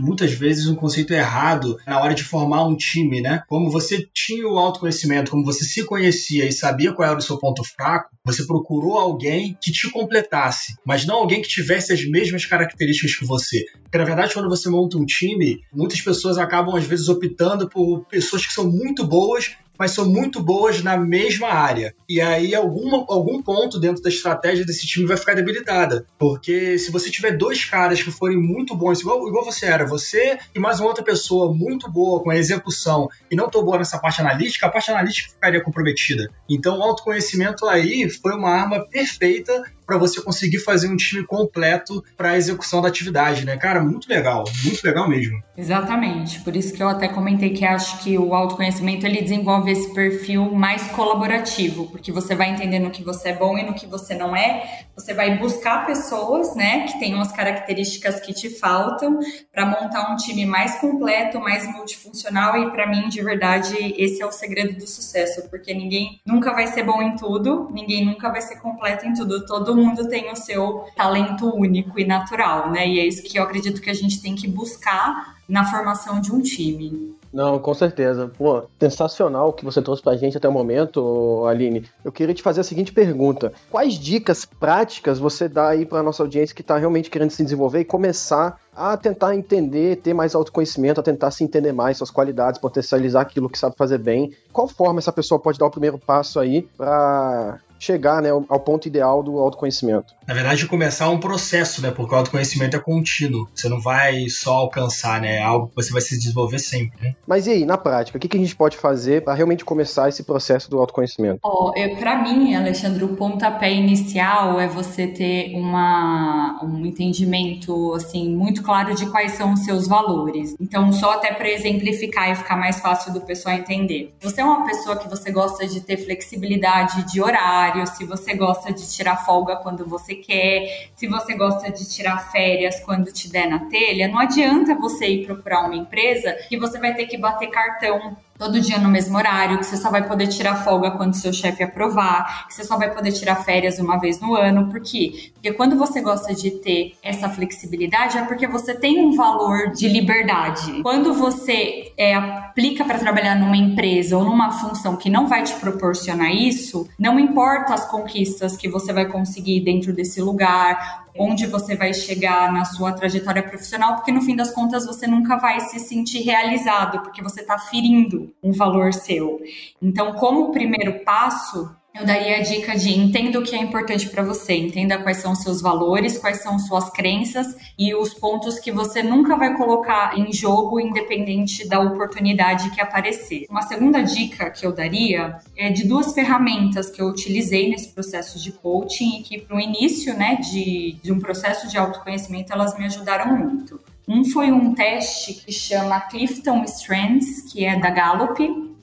muitas 0.00 0.32
vezes 0.32 0.66
um 0.66 0.74
conceito 0.74 1.12
errado 1.12 1.78
na 1.86 2.00
hora 2.00 2.14
de 2.14 2.24
formar 2.24 2.66
um 2.66 2.76
time, 2.76 3.20
né? 3.20 3.42
Como 3.48 3.70
você 3.70 4.06
tinha 4.12 4.46
o 4.46 4.58
autoconhecimento, 4.58 5.30
como 5.30 5.44
você 5.44 5.64
se 5.64 5.84
conhecia 5.84 6.46
e 6.46 6.52
sabia 6.52 6.92
qual 6.92 7.08
era 7.08 7.18
o 7.18 7.22
seu 7.22 7.38
ponto 7.38 7.62
fraco, 7.64 8.10
você 8.24 8.44
procurou 8.44 8.98
alguém 8.98 9.56
que 9.60 9.70
te 9.70 9.90
completasse, 9.90 10.74
mas 10.84 11.06
não 11.06 11.16
alguém 11.16 11.40
que 11.40 11.48
tivesse 11.48 11.92
as 11.92 12.04
mesmas 12.04 12.44
características 12.44 13.16
que 13.16 13.24
você. 13.26 13.64
Porque 13.84 13.98
na 13.98 14.04
verdade, 14.04 14.34
quando 14.34 14.48
você 14.48 14.68
monta 14.68 14.98
um 14.98 15.06
time, 15.06 15.60
muitas 15.72 16.00
pessoas 16.00 16.38
acabam 16.38 16.74
às 16.74 16.84
vezes 16.84 17.08
optando 17.08 17.68
por 17.68 18.04
pessoas 18.06 18.44
que 18.44 18.52
são 18.52 18.68
muito 18.68 19.06
boas 19.06 19.56
mas 19.78 19.92
são 19.92 20.08
muito 20.08 20.42
boas 20.42 20.82
na 20.82 20.96
mesma 20.96 21.48
área. 21.48 21.94
E 22.08 22.20
aí 22.20 22.54
alguma, 22.54 23.04
algum 23.08 23.42
ponto 23.42 23.78
dentro 23.78 24.02
da 24.02 24.08
estratégia 24.08 24.64
desse 24.64 24.86
time 24.86 25.06
vai 25.06 25.16
ficar 25.16 25.34
debilitada. 25.34 26.06
Porque 26.18 26.78
se 26.78 26.90
você 26.90 27.10
tiver 27.10 27.36
dois 27.36 27.64
caras 27.64 28.02
que 28.02 28.10
forem 28.10 28.38
muito 28.38 28.74
bons, 28.76 29.00
igual, 29.00 29.26
igual 29.28 29.44
você 29.44 29.66
era, 29.66 29.86
você 29.86 30.38
e 30.54 30.58
mais 30.58 30.80
uma 30.80 30.88
outra 30.88 31.04
pessoa 31.04 31.52
muito 31.52 31.90
boa 31.90 32.22
com 32.22 32.30
a 32.30 32.36
execução 32.36 33.08
e 33.30 33.36
não 33.36 33.50
tão 33.50 33.64
boa 33.64 33.78
nessa 33.78 33.98
parte 33.98 34.20
analítica, 34.20 34.66
a 34.66 34.70
parte 34.70 34.90
analítica 34.90 35.30
ficaria 35.30 35.62
comprometida. 35.62 36.30
Então 36.48 36.78
o 36.78 36.82
autoconhecimento 36.82 37.66
aí 37.66 38.08
foi 38.08 38.32
uma 38.32 38.50
arma 38.50 38.86
perfeita 38.88 39.64
para 39.86 39.96
você 39.96 40.20
conseguir 40.20 40.58
fazer 40.58 40.88
um 40.88 40.96
time 40.96 41.24
completo 41.24 42.04
para 42.16 42.30
a 42.30 42.36
execução 42.36 42.82
da 42.82 42.88
atividade, 42.88 43.46
né? 43.46 43.56
Cara, 43.56 43.80
muito 43.80 44.08
legal, 44.08 44.44
muito 44.64 44.84
legal 44.84 45.08
mesmo. 45.08 45.40
Exatamente, 45.56 46.40
por 46.40 46.56
isso 46.56 46.74
que 46.74 46.82
eu 46.82 46.88
até 46.88 47.08
comentei 47.08 47.50
que 47.50 47.64
acho 47.64 48.02
que 48.02 48.18
o 48.18 48.34
autoconhecimento 48.34 49.06
ele 49.06 49.22
desenvolve 49.22 49.70
esse 49.70 49.94
perfil 49.94 50.52
mais 50.52 50.82
colaborativo, 50.88 51.86
porque 51.86 52.10
você 52.12 52.34
vai 52.34 52.50
entender 52.50 52.78
no 52.78 52.90
que 52.90 53.02
você 53.02 53.30
é 53.30 53.32
bom 53.34 53.56
e 53.56 53.62
no 53.62 53.74
que 53.74 53.86
você 53.86 54.14
não 54.14 54.34
é, 54.34 54.86
você 54.94 55.14
vai 55.14 55.38
buscar 55.38 55.86
pessoas, 55.86 56.54
né, 56.56 56.86
que 56.86 56.98
tenham 56.98 57.20
as 57.20 57.30
características 57.32 58.20
que 58.20 58.34
te 58.34 58.50
faltam 58.50 59.18
para 59.52 59.66
montar 59.66 60.12
um 60.12 60.16
time 60.16 60.44
mais 60.44 60.78
completo, 60.80 61.38
mais 61.38 61.66
multifuncional 61.70 62.58
e 62.58 62.70
para 62.70 62.86
mim, 62.86 63.08
de 63.08 63.22
verdade, 63.22 63.76
esse 63.96 64.22
é 64.22 64.26
o 64.26 64.32
segredo 64.32 64.76
do 64.76 64.86
sucesso, 64.86 65.48
porque 65.48 65.72
ninguém 65.72 66.20
nunca 66.26 66.52
vai 66.52 66.66
ser 66.66 66.82
bom 66.82 67.00
em 67.02 67.14
tudo, 67.16 67.70
ninguém 67.72 68.04
nunca 68.04 68.30
vai 68.30 68.40
ser 68.40 68.56
completo 68.56 69.06
em 69.06 69.14
tudo, 69.14 69.44
todo 69.46 69.75
mundo 69.76 70.08
tem 70.08 70.30
o 70.30 70.36
seu 70.36 70.84
talento 70.96 71.54
único 71.54 72.00
e 72.00 72.04
natural, 72.04 72.70
né? 72.70 72.88
E 72.88 72.98
é 72.98 73.06
isso 73.06 73.22
que 73.22 73.38
eu 73.38 73.42
acredito 73.42 73.80
que 73.80 73.90
a 73.90 73.94
gente 73.94 74.20
tem 74.20 74.34
que 74.34 74.48
buscar 74.48 75.36
na 75.48 75.64
formação 75.64 76.20
de 76.20 76.32
um 76.32 76.40
time. 76.40 77.14
Não, 77.32 77.58
com 77.58 77.74
certeza. 77.74 78.32
Pô, 78.36 78.64
sensacional 78.80 79.50
o 79.50 79.52
que 79.52 79.64
você 79.64 79.82
trouxe 79.82 80.02
pra 80.02 80.16
gente 80.16 80.36
até 80.36 80.48
o 80.48 80.52
momento, 80.52 81.44
Aline. 81.46 81.84
Eu 82.04 82.10
queria 82.10 82.34
te 82.34 82.42
fazer 82.42 82.62
a 82.62 82.64
seguinte 82.64 82.92
pergunta: 82.92 83.52
quais 83.70 83.94
dicas 83.94 84.44
práticas 84.44 85.18
você 85.18 85.48
dá 85.48 85.68
aí 85.68 85.84
pra 85.84 86.02
nossa 86.02 86.22
audiência 86.22 86.56
que 86.56 86.62
tá 86.62 86.78
realmente 86.78 87.10
querendo 87.10 87.30
se 87.30 87.44
desenvolver 87.44 87.80
e 87.80 87.84
começar 87.84 88.58
a 88.74 88.96
tentar 88.96 89.34
entender, 89.34 89.96
ter 89.96 90.14
mais 90.14 90.34
autoconhecimento, 90.34 91.00
a 91.00 91.02
tentar 91.02 91.30
se 91.30 91.44
entender 91.44 91.72
mais, 91.72 91.98
suas 91.98 92.10
qualidades, 92.10 92.60
potencializar 92.60 93.22
aquilo 93.22 93.48
que 93.48 93.58
sabe 93.58 93.76
fazer 93.76 93.98
bem? 93.98 94.32
Qual 94.52 94.68
forma 94.68 94.98
essa 94.98 95.12
pessoa 95.12 95.40
pode 95.40 95.58
dar 95.58 95.66
o 95.66 95.70
primeiro 95.70 95.98
passo 95.98 96.40
aí 96.40 96.62
para 96.76 97.58
chegar 97.78 98.22
né, 98.22 98.30
ao 98.30 98.60
ponto 98.60 98.88
ideal 98.88 99.22
do 99.22 99.38
autoconhecimento. 99.38 100.15
Na 100.26 100.34
verdade, 100.34 100.66
começar 100.66 101.08
um 101.08 101.20
processo, 101.20 101.80
né? 101.80 101.92
Porque 101.92 102.12
o 102.12 102.18
autoconhecimento 102.18 102.76
é 102.76 102.80
contínuo. 102.80 103.48
Você 103.54 103.68
não 103.68 103.80
vai 103.80 104.28
só 104.28 104.54
alcançar, 104.54 105.20
né? 105.20 105.36
É 105.36 105.42
algo 105.42 105.68
que 105.68 105.76
você 105.76 105.92
vai 105.92 106.00
se 106.00 106.18
desenvolver 106.18 106.58
sempre. 106.58 106.98
Né? 107.00 107.14
Mas 107.24 107.46
e 107.46 107.50
aí, 107.50 107.64
na 107.64 107.78
prática, 107.78 108.18
o 108.18 108.20
que, 108.20 108.26
que 108.26 108.36
a 108.36 108.40
gente 108.40 108.56
pode 108.56 108.76
fazer 108.76 109.22
para 109.22 109.34
realmente 109.34 109.64
começar 109.64 110.08
esse 110.08 110.24
processo 110.24 110.68
do 110.68 110.78
autoconhecimento? 110.78 111.38
Oh, 111.44 111.72
para 111.98 112.22
mim, 112.22 112.56
Alexandre, 112.56 113.04
o 113.04 113.14
pontapé 113.14 113.72
inicial 113.72 114.58
é 114.58 114.66
você 114.66 115.06
ter 115.06 115.54
uma, 115.54 116.58
um 116.62 116.84
entendimento 116.84 117.94
assim 117.94 118.34
muito 118.34 118.64
claro 118.64 118.96
de 118.96 119.06
quais 119.06 119.32
são 119.32 119.52
os 119.52 119.60
seus 119.60 119.86
valores. 119.86 120.56
Então, 120.60 120.92
só 120.92 121.14
até 121.14 121.32
para 121.32 121.48
exemplificar 121.48 122.30
e 122.32 122.34
ficar 122.34 122.56
mais 122.56 122.80
fácil 122.80 123.12
do 123.12 123.20
pessoal 123.20 123.54
entender. 123.54 124.12
Você 124.20 124.40
é 124.40 124.44
uma 124.44 124.64
pessoa 124.66 124.96
que 124.96 125.08
você 125.08 125.30
gosta 125.30 125.68
de 125.68 125.80
ter 125.80 125.98
flexibilidade 125.98 127.04
de 127.12 127.22
horário 127.22 127.86
se 127.86 128.04
você 128.04 128.34
gosta 128.34 128.72
de 128.72 128.90
tirar 128.90 129.24
folga 129.24 129.56
quando 129.56 129.86
você 129.86 130.15
quer, 130.16 130.90
se 130.94 131.06
você 131.06 131.34
gosta 131.34 131.70
de 131.70 131.88
tirar 131.88 132.30
férias 132.30 132.80
quando 132.80 133.12
te 133.12 133.30
der 133.30 133.48
na 133.48 133.66
telha, 133.66 134.08
não 134.08 134.18
adianta 134.18 134.74
você 134.74 135.06
ir 135.06 135.26
procurar 135.26 135.66
uma 135.66 135.76
empresa 135.76 136.32
que 136.48 136.58
você 136.58 136.78
vai 136.78 136.94
ter 136.94 137.06
que 137.06 137.16
bater 137.16 137.48
cartão 137.48 138.16
todo 138.38 138.60
dia 138.60 138.78
no 138.78 138.88
mesmo 138.88 139.16
horário, 139.16 139.58
que 139.58 139.66
você 139.66 139.76
só 139.76 139.90
vai 139.90 140.06
poder 140.06 140.28
tirar 140.28 140.64
folga 140.64 140.92
quando 140.92 141.14
seu 141.14 141.32
chefe 141.32 141.62
aprovar, 141.62 142.46
que 142.46 142.54
você 142.54 142.64
só 142.64 142.76
vai 142.76 142.92
poder 142.92 143.12
tirar 143.12 143.36
férias 143.36 143.78
uma 143.78 143.98
vez 143.98 144.20
no 144.20 144.34
ano. 144.34 144.68
Por 144.68 144.80
quê? 144.80 145.30
Porque 145.34 145.52
quando 145.52 145.76
você 145.76 146.00
gosta 146.00 146.34
de 146.34 146.50
ter 146.50 146.94
essa 147.02 147.28
flexibilidade, 147.28 148.18
é 148.18 148.22
porque 148.22 148.46
você 148.46 148.74
tem 148.74 149.04
um 149.04 149.14
valor 149.14 149.70
de 149.72 149.88
liberdade. 149.88 150.82
Quando 150.82 151.14
você 151.14 151.92
é, 151.96 152.14
aplica 152.14 152.84
para 152.84 152.98
trabalhar 152.98 153.34
numa 153.34 153.56
empresa 153.56 154.16
ou 154.16 154.24
numa 154.24 154.52
função 154.52 154.96
que 154.96 155.08
não 155.08 155.26
vai 155.26 155.42
te 155.42 155.54
proporcionar 155.54 156.32
isso, 156.32 156.88
não 156.98 157.18
importa 157.18 157.74
as 157.74 157.90
conquistas 157.90 158.56
que 158.56 158.68
você 158.68 158.92
vai 158.92 159.06
conseguir 159.06 159.60
dentro 159.60 159.92
desse 159.92 160.20
lugar, 160.20 161.05
onde 161.18 161.46
você 161.46 161.76
vai 161.76 161.92
chegar 161.92 162.52
na 162.52 162.64
sua 162.64 162.92
trajetória 162.92 163.42
profissional, 163.42 163.96
porque 163.96 164.12
no 164.12 164.22
fim 164.22 164.36
das 164.36 164.50
contas 164.50 164.86
você 164.86 165.06
nunca 165.06 165.36
vai 165.36 165.60
se 165.60 165.78
sentir 165.78 166.20
realizado, 166.20 167.02
porque 167.02 167.22
você 167.22 167.40
está 167.40 167.58
ferindo 167.58 168.34
um 168.42 168.52
valor 168.52 168.92
seu. 168.92 169.40
Então, 169.80 170.14
como 170.14 170.52
primeiro 170.52 171.04
passo, 171.04 171.74
eu 171.98 172.04
daria 172.04 172.36
a 172.36 172.42
dica 172.42 172.76
de 172.76 172.90
entenda 172.90 173.38
o 173.38 173.42
que 173.42 173.56
é 173.56 173.58
importante 173.58 174.08
para 174.08 174.22
você, 174.22 174.54
entenda 174.54 174.98
quais 174.98 175.16
são 175.16 175.32
os 175.32 175.42
seus 175.42 175.62
valores, 175.62 176.18
quais 176.18 176.42
são 176.42 176.58
suas 176.58 176.90
crenças 176.90 177.56
e 177.78 177.94
os 177.94 178.12
pontos 178.12 178.58
que 178.58 178.70
você 178.70 179.02
nunca 179.02 179.34
vai 179.34 179.56
colocar 179.56 180.16
em 180.18 180.30
jogo 180.30 180.78
independente 180.78 181.66
da 181.66 181.80
oportunidade 181.80 182.70
que 182.70 182.80
aparecer. 182.80 183.46
Uma 183.48 183.62
segunda 183.62 184.02
dica 184.02 184.50
que 184.50 184.66
eu 184.66 184.72
daria 184.72 185.38
é 185.56 185.70
de 185.70 185.86
duas 185.86 186.12
ferramentas 186.12 186.90
que 186.90 187.00
eu 187.00 187.06
utilizei 187.06 187.70
nesse 187.70 187.88
processo 187.88 188.38
de 188.38 188.52
coaching 188.52 189.20
e 189.20 189.22
que 189.22 189.40
para 189.40 189.56
o 189.56 189.60
início, 189.60 190.14
né, 190.14 190.36
de, 190.36 190.96
de 191.02 191.10
um 191.10 191.18
processo 191.18 191.66
de 191.68 191.78
autoconhecimento, 191.78 192.52
elas 192.52 192.76
me 192.78 192.84
ajudaram 192.84 193.36
muito. 193.36 193.80
Um 194.06 194.24
foi 194.24 194.52
um 194.52 194.74
teste 194.74 195.34
que 195.34 195.50
chama 195.50 196.00
Clifton 196.00 196.62
Strengths, 196.64 197.50
que 197.50 197.64
é 197.64 197.78
da 197.78 197.90
Gallup, 197.90 198.36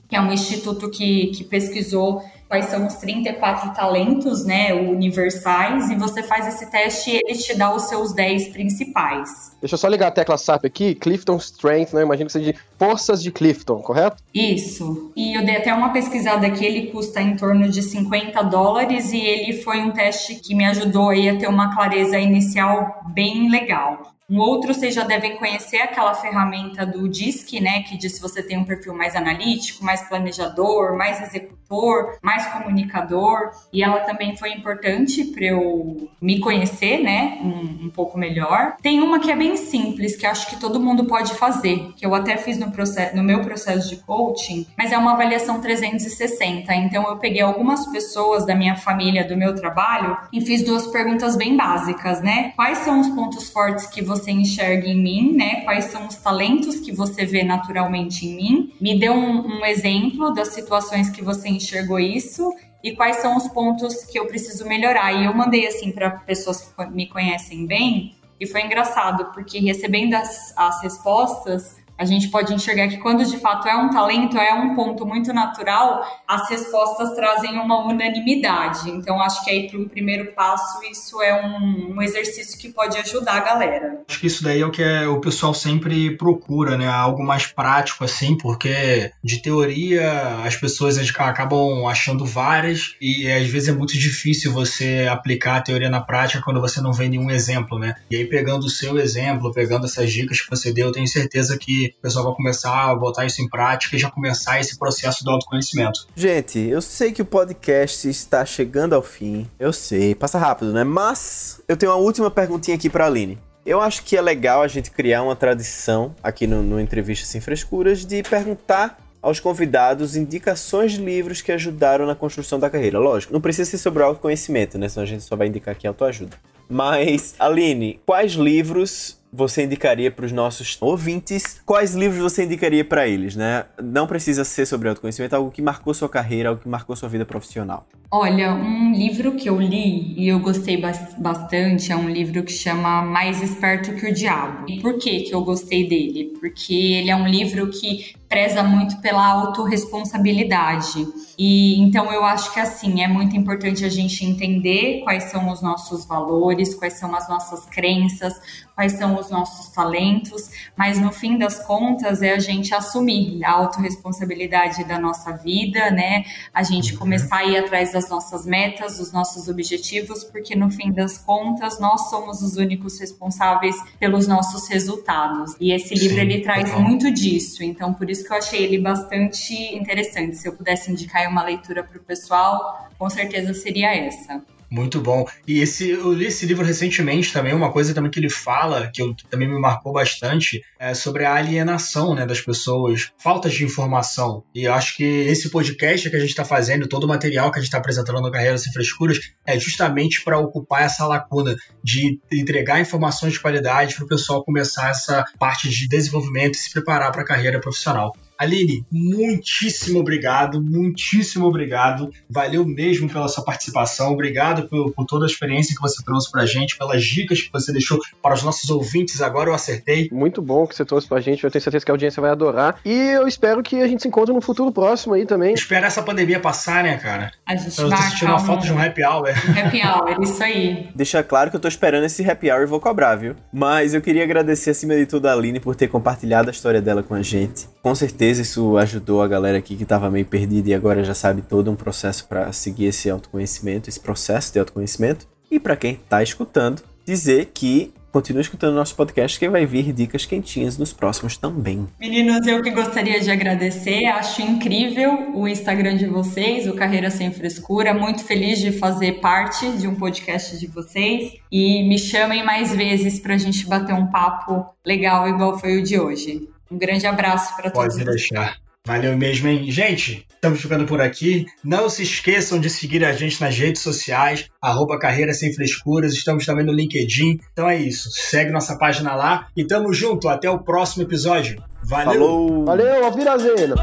que 0.08 0.16
é 0.16 0.20
um 0.20 0.32
instituto 0.32 0.90
que, 0.90 1.28
que 1.28 1.44
pesquisou 1.44 2.22
quais 2.54 2.66
são 2.66 2.86
os 2.86 2.94
34 2.94 3.74
talentos, 3.74 4.46
né, 4.46 4.72
universais, 4.72 5.90
e 5.90 5.96
você 5.96 6.22
faz 6.22 6.46
esse 6.46 6.70
teste 6.70 7.10
e 7.10 7.16
ele 7.16 7.36
te 7.36 7.52
dá 7.56 7.74
os 7.74 7.88
seus 7.88 8.14
10 8.14 8.50
principais. 8.50 9.56
Deixa 9.60 9.74
eu 9.74 9.78
só 9.78 9.88
ligar 9.88 10.06
a 10.06 10.10
tecla 10.12 10.38
SAP 10.38 10.64
aqui, 10.64 10.94
Clifton 10.94 11.36
Strength, 11.36 11.92
né, 11.92 12.02
imagino 12.02 12.26
que 12.26 12.32
seja 12.32 12.52
de 12.52 12.58
forças 12.78 13.20
de 13.20 13.32
Clifton, 13.32 13.78
correto? 13.82 14.22
Isso. 14.32 15.10
E 15.16 15.36
eu 15.36 15.44
dei 15.44 15.56
até 15.56 15.74
uma 15.74 15.92
pesquisada 15.92 16.46
aqui, 16.46 16.64
ele 16.64 16.92
custa 16.92 17.20
em 17.20 17.34
torno 17.34 17.68
de 17.68 17.82
50 17.82 18.40
dólares 18.44 19.12
e 19.12 19.18
ele 19.20 19.60
foi 19.60 19.80
um 19.80 19.90
teste 19.90 20.36
que 20.36 20.54
me 20.54 20.64
ajudou 20.66 21.08
aí 21.08 21.28
a 21.28 21.36
ter 21.36 21.48
uma 21.48 21.74
clareza 21.74 22.16
inicial 22.20 23.02
bem 23.12 23.50
legal. 23.50 24.14
Um 24.28 24.38
outro, 24.38 24.72
vocês 24.72 24.94
já 24.94 25.04
devem 25.04 25.36
conhecer 25.36 25.76
aquela 25.76 26.14
ferramenta 26.14 26.86
do 26.86 27.06
DISC, 27.06 27.60
né? 27.60 27.82
Que 27.82 27.96
diz 27.98 28.14
se 28.14 28.22
você 28.22 28.42
tem 28.42 28.56
um 28.56 28.64
perfil 28.64 28.94
mais 28.94 29.14
analítico, 29.14 29.84
mais 29.84 30.00
planejador, 30.08 30.96
mais 30.96 31.20
executor, 31.20 32.16
mais 32.22 32.43
comunicador. 32.52 33.50
E 33.72 33.82
ela 33.82 34.00
também 34.00 34.36
foi 34.36 34.52
importante 34.52 35.24
para 35.24 35.44
eu 35.44 36.10
me 36.20 36.40
conhecer, 36.40 37.02
né? 37.02 37.38
Um, 37.42 37.86
um, 37.86 37.90
pouco 37.90 38.18
melhor. 38.18 38.76
Tem 38.82 39.00
uma 39.00 39.18
que 39.18 39.30
é 39.30 39.36
bem 39.36 39.56
simples, 39.56 40.16
que 40.16 40.26
acho 40.26 40.48
que 40.48 40.56
todo 40.56 40.80
mundo 40.80 41.04
pode 41.04 41.34
fazer, 41.34 41.92
que 41.96 42.04
eu 42.04 42.14
até 42.14 42.36
fiz 42.36 42.58
no, 42.58 42.70
processo, 42.70 43.16
no 43.16 43.22
meu 43.22 43.40
processo 43.40 43.88
de 43.88 43.96
coaching, 43.96 44.66
mas 44.76 44.92
é 44.92 44.98
uma 44.98 45.12
avaliação 45.12 45.60
360. 45.60 46.74
Então 46.74 47.08
eu 47.08 47.16
peguei 47.18 47.42
algumas 47.42 47.86
pessoas 47.88 48.46
da 48.46 48.54
minha 48.54 48.76
família, 48.76 49.26
do 49.26 49.36
meu 49.36 49.54
trabalho, 49.54 50.16
e 50.32 50.40
fiz 50.40 50.62
duas 50.62 50.86
perguntas 50.86 51.36
bem 51.36 51.56
básicas, 51.56 52.20
né? 52.22 52.52
Quais 52.56 52.78
são 52.78 53.00
os 53.00 53.08
pontos 53.08 53.50
fortes 53.50 53.86
que 53.86 54.02
você 54.02 54.30
enxerga 54.30 54.86
em 54.86 55.00
mim, 55.00 55.32
né? 55.36 55.62
Quais 55.62 55.86
são 55.86 56.06
os 56.06 56.16
talentos 56.16 56.80
que 56.80 56.92
você 56.92 57.24
vê 57.24 57.42
naturalmente 57.42 58.26
em 58.26 58.36
mim? 58.36 58.72
Me 58.80 58.98
dê 58.98 59.10
um, 59.10 59.46
um 59.46 59.64
exemplo 59.64 60.32
das 60.32 60.48
situações 60.48 61.10
que 61.10 61.22
você 61.22 61.48
enxergou 61.48 61.98
isso 61.98 62.33
e 62.82 62.94
quais 62.94 63.16
são 63.16 63.36
os 63.36 63.48
pontos 63.48 64.04
que 64.04 64.18
eu 64.18 64.26
preciso 64.26 64.66
melhorar. 64.66 65.12
E 65.12 65.24
eu 65.24 65.34
mandei 65.34 65.66
assim 65.66 65.90
para 65.90 66.10
pessoas 66.10 66.60
que 66.60 66.86
me 66.90 67.06
conhecem 67.06 67.66
bem, 67.66 68.16
e 68.38 68.46
foi 68.46 68.62
engraçado, 68.62 69.32
porque 69.32 69.58
recebendo 69.58 70.14
as, 70.14 70.52
as 70.56 70.82
respostas, 70.82 71.76
a 71.96 72.04
gente 72.04 72.28
pode 72.28 72.52
enxergar 72.52 72.88
que 72.88 72.98
quando 72.98 73.24
de 73.24 73.38
fato 73.38 73.68
é 73.68 73.76
um 73.76 73.90
talento, 73.90 74.36
é 74.36 74.52
um 74.54 74.74
ponto 74.74 75.06
muito 75.06 75.32
natural, 75.32 76.04
as 76.26 76.48
respostas 76.48 77.14
trazem 77.14 77.58
uma 77.58 77.84
unanimidade. 77.86 78.90
Então, 78.90 79.20
acho 79.20 79.44
que 79.44 79.50
aí 79.50 79.68
para 79.68 79.78
um 79.78 79.88
primeiro 79.88 80.32
passo, 80.32 80.82
isso 80.90 81.22
é 81.22 81.46
um, 81.46 81.94
um, 81.94 82.02
exercício 82.02 82.58
que 82.58 82.72
pode 82.72 82.96
ajudar 82.98 83.34
a 83.34 83.40
galera. 83.40 84.02
Acho 84.08 84.20
que 84.20 84.26
isso 84.26 84.42
daí 84.42 84.60
é 84.60 84.66
o 84.66 84.70
que 84.70 84.82
é, 84.82 85.06
o 85.06 85.20
pessoal 85.20 85.54
sempre 85.54 86.16
procura, 86.16 86.76
né? 86.76 86.88
Algo 86.88 87.22
mais 87.22 87.46
prático, 87.46 88.04
assim, 88.04 88.36
porque 88.36 89.10
de 89.22 89.40
teoria 89.40 90.44
as 90.44 90.56
pessoas 90.56 90.98
acabam 90.98 91.86
achando 91.86 92.24
várias 92.24 92.96
e 93.00 93.30
às 93.30 93.48
vezes 93.48 93.68
é 93.68 93.72
muito 93.72 93.96
difícil 93.96 94.52
você 94.52 95.06
aplicar 95.10 95.56
a 95.56 95.62
teoria 95.62 95.88
na 95.88 96.00
prática 96.00 96.42
quando 96.42 96.60
você 96.60 96.80
não 96.80 96.92
vê 96.92 97.08
nenhum 97.08 97.30
exemplo, 97.30 97.78
né? 97.78 97.94
E 98.10 98.16
aí, 98.16 98.26
pegando 98.26 98.64
o 98.64 98.70
seu 98.70 98.98
exemplo, 98.98 99.52
pegando 99.52 99.86
essas 99.86 100.12
dicas 100.12 100.40
que 100.40 100.50
você 100.50 100.72
deu, 100.72 100.88
eu 100.88 100.92
tenho 100.92 101.06
certeza 101.06 101.56
que 101.58 101.83
o 101.88 102.02
pessoal 102.02 102.24
vai 102.26 102.34
começar 102.34 102.90
a 102.90 102.94
botar 102.94 103.24
isso 103.26 103.42
em 103.42 103.48
prática 103.48 103.96
e 103.96 103.98
já 103.98 104.10
começar 104.10 104.60
esse 104.60 104.78
processo 104.78 105.24
do 105.24 105.30
autoconhecimento. 105.30 106.06
Gente, 106.14 106.58
eu 106.58 106.80
sei 106.80 107.12
que 107.12 107.22
o 107.22 107.24
podcast 107.24 108.08
está 108.08 108.44
chegando 108.44 108.94
ao 108.94 109.02
fim. 109.02 109.48
Eu 109.58 109.72
sei, 109.72 110.14
passa 110.14 110.38
rápido, 110.38 110.72
né? 110.72 110.84
Mas 110.84 111.60
eu 111.68 111.76
tenho 111.76 111.92
uma 111.92 111.98
última 111.98 112.30
perguntinha 112.30 112.76
aqui 112.76 112.88
para 112.88 113.04
a 113.04 113.06
Aline. 113.06 113.38
Eu 113.66 113.80
acho 113.80 114.02
que 114.02 114.16
é 114.16 114.20
legal 114.20 114.62
a 114.62 114.68
gente 114.68 114.90
criar 114.90 115.22
uma 115.22 115.34
tradição 115.34 116.14
aqui 116.22 116.46
no, 116.46 116.62
no 116.62 116.78
Entrevista 116.78 117.26
Sem 117.26 117.40
Frescuras 117.40 118.04
de 118.04 118.22
perguntar 118.22 118.98
aos 119.22 119.40
convidados 119.40 120.16
indicações 120.16 120.92
de 120.92 120.98
livros 121.02 121.40
que 121.40 121.50
ajudaram 121.50 122.04
na 122.04 122.14
construção 122.14 122.60
da 122.60 122.68
carreira. 122.68 122.98
Lógico, 122.98 123.32
não 123.32 123.40
precisa 123.40 123.70
ser 123.70 123.78
sobre 123.78 124.02
autoconhecimento, 124.02 124.76
né? 124.76 124.86
Senão 124.86 125.02
a 125.02 125.06
gente 125.06 125.24
só 125.24 125.34
vai 125.34 125.46
indicar 125.46 125.72
aqui 125.72 125.86
autoajuda. 125.86 126.36
Mas, 126.68 127.34
Aline, 127.38 128.00
quais 128.04 128.32
livros 128.32 129.18
você 129.36 129.64
indicaria 129.64 130.12
para 130.12 130.24
os 130.24 130.30
nossos 130.30 130.78
ouvintes? 130.80 131.60
Quais 131.66 131.94
livros 131.94 132.20
você 132.22 132.44
indicaria 132.44 132.84
para 132.84 133.08
eles, 133.08 133.34
né? 133.34 133.64
Não 133.82 134.06
precisa 134.06 134.44
ser 134.44 134.64
sobre 134.64 134.88
autoconhecimento, 134.88 135.34
algo 135.34 135.50
que 135.50 135.60
marcou 135.60 135.92
sua 135.92 136.08
carreira, 136.08 136.50
algo 136.50 136.60
que 136.60 136.68
marcou 136.68 136.94
sua 136.94 137.08
vida 137.08 137.26
profissional. 137.26 137.84
Olha, 138.10 138.54
um 138.54 138.92
livro 138.92 139.34
que 139.34 139.48
eu 139.48 139.60
li 139.60 140.14
e 140.16 140.28
eu 140.28 140.38
gostei 140.38 140.80
bastante 141.18 141.90
é 141.90 141.96
um 141.96 142.08
livro 142.08 142.42
que 142.44 142.52
chama 142.52 143.02
Mais 143.02 143.42
Esperto 143.42 143.92
que 143.94 144.06
o 144.06 144.14
Diabo. 144.14 144.70
E 144.70 144.80
por 144.80 144.98
que 144.98 145.20
que 145.20 145.34
eu 145.34 145.42
gostei 145.42 145.88
dele? 145.88 146.32
Porque 146.38 146.74
ele 146.74 147.10
é 147.10 147.16
um 147.16 147.26
livro 147.26 147.68
que 147.70 148.14
preza 148.34 148.64
muito 148.64 149.00
pela 149.00 149.24
autorresponsabilidade. 149.24 151.06
E 151.38 151.80
então 151.80 152.12
eu 152.12 152.24
acho 152.24 152.52
que 152.52 152.58
assim, 152.58 153.00
é 153.02 153.06
muito 153.06 153.36
importante 153.36 153.84
a 153.84 153.88
gente 153.88 154.24
entender 154.24 155.02
quais 155.04 155.24
são 155.24 155.52
os 155.52 155.62
nossos 155.62 156.04
valores, 156.04 156.74
quais 156.74 156.94
são 156.94 157.14
as 157.14 157.28
nossas 157.28 157.64
crenças, 157.66 158.34
quais 158.74 158.92
são 158.92 159.18
os 159.18 159.30
nossos 159.30 159.68
talentos, 159.72 160.50
mas 160.76 160.98
no 160.98 161.12
fim 161.12 161.38
das 161.38 161.64
contas 161.64 162.22
é 162.22 162.32
a 162.32 162.40
gente 162.40 162.74
assumir 162.74 163.44
a 163.44 163.52
autorresponsabilidade 163.52 164.82
da 164.84 164.98
nossa 164.98 165.36
vida, 165.36 165.92
né? 165.92 166.24
A 166.52 166.64
gente 166.64 166.92
uhum. 166.94 166.98
começar 166.98 167.36
a 167.36 167.44
ir 167.44 167.56
atrás 167.56 167.92
das 167.94 168.10
nossas 168.10 168.44
metas, 168.44 168.98
dos 168.98 169.12
nossos 169.12 169.48
objetivos, 169.48 170.24
porque 170.24 170.54
no 170.54 170.70
fim 170.70 170.92
das 170.92 171.16
contas 171.16 171.78
nós 171.80 172.10
somos 172.10 172.42
os 172.42 172.56
únicos 172.56 172.98
responsáveis 172.98 173.76
pelos 173.98 174.26
nossos 174.26 174.68
resultados. 174.68 175.54
E 175.60 175.72
esse 175.72 175.94
livro 175.94 176.16
Sim, 176.16 176.20
ele 176.20 176.40
traz 176.42 176.78
muito 176.78 177.10
disso, 177.10 177.62
então 177.62 177.94
por 177.94 178.10
isso 178.10 178.24
que 178.24 178.32
eu 178.32 178.36
achei 178.36 178.64
ele 178.64 178.78
bastante 178.78 179.54
interessante. 179.74 180.36
Se 180.36 180.48
eu 180.48 180.52
pudesse 180.52 180.90
indicar 180.90 181.26
uma 181.30 181.42
leitura 181.42 181.82
para 181.82 181.96
o 181.96 182.02
pessoal, 182.02 182.90
com 182.98 183.08
certeza 183.08 183.54
seria 183.54 183.94
essa. 183.94 184.42
Muito 184.74 185.00
bom. 185.00 185.24
E 185.46 185.60
esse, 185.60 185.90
eu 185.90 186.12
li 186.12 186.26
esse 186.26 186.44
livro 186.44 186.64
recentemente 186.64 187.32
também, 187.32 187.54
uma 187.54 187.70
coisa 187.70 187.94
também 187.94 188.10
que 188.10 188.18
ele 188.18 188.28
fala, 188.28 188.90
que, 188.92 189.00
eu, 189.00 189.14
que 189.14 189.24
também 189.28 189.48
me 189.48 189.56
marcou 189.60 189.92
bastante, 189.92 190.64
é 190.80 190.92
sobre 190.92 191.24
a 191.24 191.32
alienação 191.32 192.12
né, 192.12 192.26
das 192.26 192.40
pessoas, 192.40 193.12
falta 193.16 193.48
de 193.48 193.62
informação. 193.62 194.42
E 194.52 194.66
acho 194.66 194.96
que 194.96 195.04
esse 195.04 195.48
podcast 195.48 196.10
que 196.10 196.16
a 196.16 196.18
gente 196.18 196.30
está 196.30 196.44
fazendo, 196.44 196.88
todo 196.88 197.04
o 197.04 197.08
material 197.08 197.52
que 197.52 197.58
a 197.58 197.62
gente 197.62 197.68
está 197.68 197.78
apresentando 197.78 198.20
no 198.20 198.32
Carreira 198.32 198.58
Sem 198.58 198.72
Frescuras, 198.72 199.20
é 199.46 199.56
justamente 199.60 200.24
para 200.24 200.40
ocupar 200.40 200.82
essa 200.82 201.06
lacuna 201.06 201.54
de 201.80 202.18
entregar 202.32 202.80
informações 202.80 203.34
de 203.34 203.40
qualidade 203.40 203.94
para 203.94 204.06
o 204.06 204.08
pessoal 204.08 204.44
começar 204.44 204.90
essa 204.90 205.24
parte 205.38 205.68
de 205.68 205.86
desenvolvimento 205.86 206.56
e 206.56 206.58
se 206.58 206.72
preparar 206.72 207.12
para 207.12 207.22
a 207.22 207.24
carreira 207.24 207.60
profissional. 207.60 208.12
Aline, 208.38 208.84
muitíssimo 208.90 210.00
obrigado, 210.00 210.60
muitíssimo 210.62 211.46
obrigado. 211.46 212.10
Valeu 212.28 212.64
mesmo 212.64 213.08
pela 213.08 213.28
sua 213.28 213.44
participação. 213.44 214.12
Obrigado 214.12 214.68
por, 214.68 214.92
por 214.92 215.04
toda 215.06 215.24
a 215.24 215.28
experiência 215.28 215.74
que 215.74 215.80
você 215.80 216.02
trouxe 216.02 216.30
pra 216.30 216.44
gente, 216.46 216.76
pelas 216.76 217.04
dicas 217.04 217.42
que 217.42 217.52
você 217.52 217.72
deixou 217.72 218.00
para 218.22 218.34
os 218.34 218.42
nossos 218.42 218.68
ouvintes. 218.70 219.22
Agora 219.22 219.50
eu 219.50 219.54
acertei. 219.54 220.08
Muito 220.12 220.42
bom 220.42 220.66
que 220.66 220.74
você 220.74 220.84
trouxe 220.84 221.06
pra 221.06 221.20
gente. 221.20 221.44
Eu 221.44 221.50
tenho 221.50 221.62
certeza 221.62 221.84
que 221.84 221.90
a 221.90 221.94
audiência 221.94 222.20
vai 222.20 222.30
adorar. 222.30 222.80
E 222.84 222.92
eu 222.92 223.26
espero 223.26 223.62
que 223.62 223.80
a 223.80 223.88
gente 223.88 224.02
se 224.02 224.08
encontre 224.08 224.34
no 224.34 224.40
futuro 224.40 224.72
próximo 224.72 225.14
aí 225.14 225.24
também. 225.24 225.54
Espera 225.54 225.86
essa 225.86 226.02
pandemia 226.02 226.40
passar, 226.40 226.82
né, 226.82 226.96
cara? 226.96 227.30
A 227.46 227.54
gente 227.54 227.78
eu 227.78 227.88
tô 227.88 227.96
sentindo 227.96 228.30
uma 228.30 228.40
falta 228.40 228.66
de 228.66 228.72
um 228.72 228.78
happy 228.78 229.04
hour. 229.04 229.28
Happy 229.28 229.80
hour, 229.82 230.22
isso 230.22 230.42
aí. 230.42 230.88
Deixa 230.94 231.22
claro 231.22 231.50
que 231.50 231.56
eu 231.56 231.60
tô 231.60 231.68
esperando 231.68 232.04
esse 232.04 232.28
happy 232.28 232.50
hour 232.50 232.62
e 232.62 232.66
vou 232.66 232.80
cobrar, 232.80 233.16
viu? 233.16 233.34
Mas 233.52 233.94
eu 233.94 234.00
queria 234.00 234.24
agradecer 234.24 234.70
acima 234.70 234.96
de 234.96 235.06
tudo 235.06 235.26
a 235.26 235.32
Aline 235.32 235.60
por 235.60 235.76
ter 235.76 235.88
compartilhado 235.88 236.50
a 236.50 236.52
história 236.52 236.80
dela 236.80 237.02
com 237.02 237.14
a 237.14 237.22
gente. 237.22 237.73
Com 237.84 237.94
certeza 237.94 238.40
isso 238.40 238.78
ajudou 238.78 239.20
a 239.20 239.28
galera 239.28 239.58
aqui 239.58 239.76
que 239.76 239.82
estava 239.82 240.10
meio 240.10 240.24
perdida 240.24 240.70
e 240.70 240.74
agora 240.74 241.04
já 241.04 241.12
sabe 241.12 241.42
todo 241.42 241.70
um 241.70 241.76
processo 241.76 242.26
para 242.26 242.50
seguir 242.50 242.86
esse 242.86 243.10
autoconhecimento, 243.10 243.90
esse 243.90 244.00
processo 244.00 244.54
de 244.54 244.58
autoconhecimento. 244.58 245.26
E 245.50 245.60
para 245.60 245.76
quem 245.76 245.92
está 245.92 246.22
escutando, 246.22 246.82
dizer 247.04 247.50
que 247.52 247.92
continue 248.10 248.40
escutando 248.40 248.74
nosso 248.74 248.96
podcast 248.96 249.38
que 249.38 249.50
vai 249.50 249.66
vir 249.66 249.92
dicas 249.92 250.24
quentinhas 250.24 250.78
nos 250.78 250.94
próximos 250.94 251.36
também. 251.36 251.86
Meninos, 252.00 252.46
eu 252.46 252.62
que 252.62 252.70
gostaria 252.70 253.20
de 253.20 253.30
agradecer, 253.30 254.06
acho 254.06 254.40
incrível 254.40 255.32
o 255.34 255.46
Instagram 255.46 255.98
de 255.98 256.06
vocês, 256.06 256.66
o 256.66 256.72
Carreira 256.72 257.10
Sem 257.10 257.32
Frescura, 257.32 257.92
muito 257.92 258.24
feliz 258.24 258.60
de 258.60 258.72
fazer 258.72 259.20
parte 259.20 259.70
de 259.72 259.86
um 259.86 259.94
podcast 259.94 260.58
de 260.58 260.68
vocês 260.68 261.34
e 261.52 261.86
me 261.86 261.98
chamem 261.98 262.42
mais 262.42 262.74
vezes 262.74 263.20
para 263.20 263.34
a 263.34 263.38
gente 263.38 263.66
bater 263.66 263.94
um 263.94 264.06
papo 264.06 264.64
legal 264.86 265.28
igual 265.28 265.58
foi 265.58 265.76
o 265.76 265.82
de 265.82 266.00
hoje. 266.00 266.53
Um 266.74 266.78
grande 266.78 267.06
abraço 267.06 267.54
para 267.56 267.70
todos. 267.70 267.94
Pode 267.94 268.04
deixar. 268.04 268.56
Valeu 268.86 269.16
mesmo, 269.16 269.48
hein? 269.48 269.70
Gente, 269.70 270.26
estamos 270.34 270.60
ficando 270.60 270.84
por 270.84 271.00
aqui. 271.00 271.46
Não 271.62 271.88
se 271.88 272.02
esqueçam 272.02 272.60
de 272.60 272.68
seguir 272.68 273.02
a 273.04 273.12
gente 273.12 273.40
nas 273.40 273.56
redes 273.56 273.80
sociais, 273.80 274.50
arroba 274.60 274.98
Carreira 274.98 275.32
Sem 275.32 275.54
Frescuras. 275.54 276.12
Estamos 276.12 276.44
também 276.44 276.66
no 276.66 276.72
LinkedIn. 276.72 277.38
Então 277.52 277.70
é 277.70 277.76
isso. 277.76 278.10
Segue 278.10 278.50
nossa 278.50 278.76
página 278.76 279.14
lá 279.14 279.46
e 279.56 279.64
tamo 279.64 279.92
junto. 279.94 280.28
Até 280.28 280.50
o 280.50 280.58
próximo 280.58 281.04
episódio. 281.04 281.62
Valeu! 281.84 282.12
Falou. 282.12 282.64
Valeu, 282.64 283.04
auf 283.06 283.16
Wiedersehen! 283.16 283.74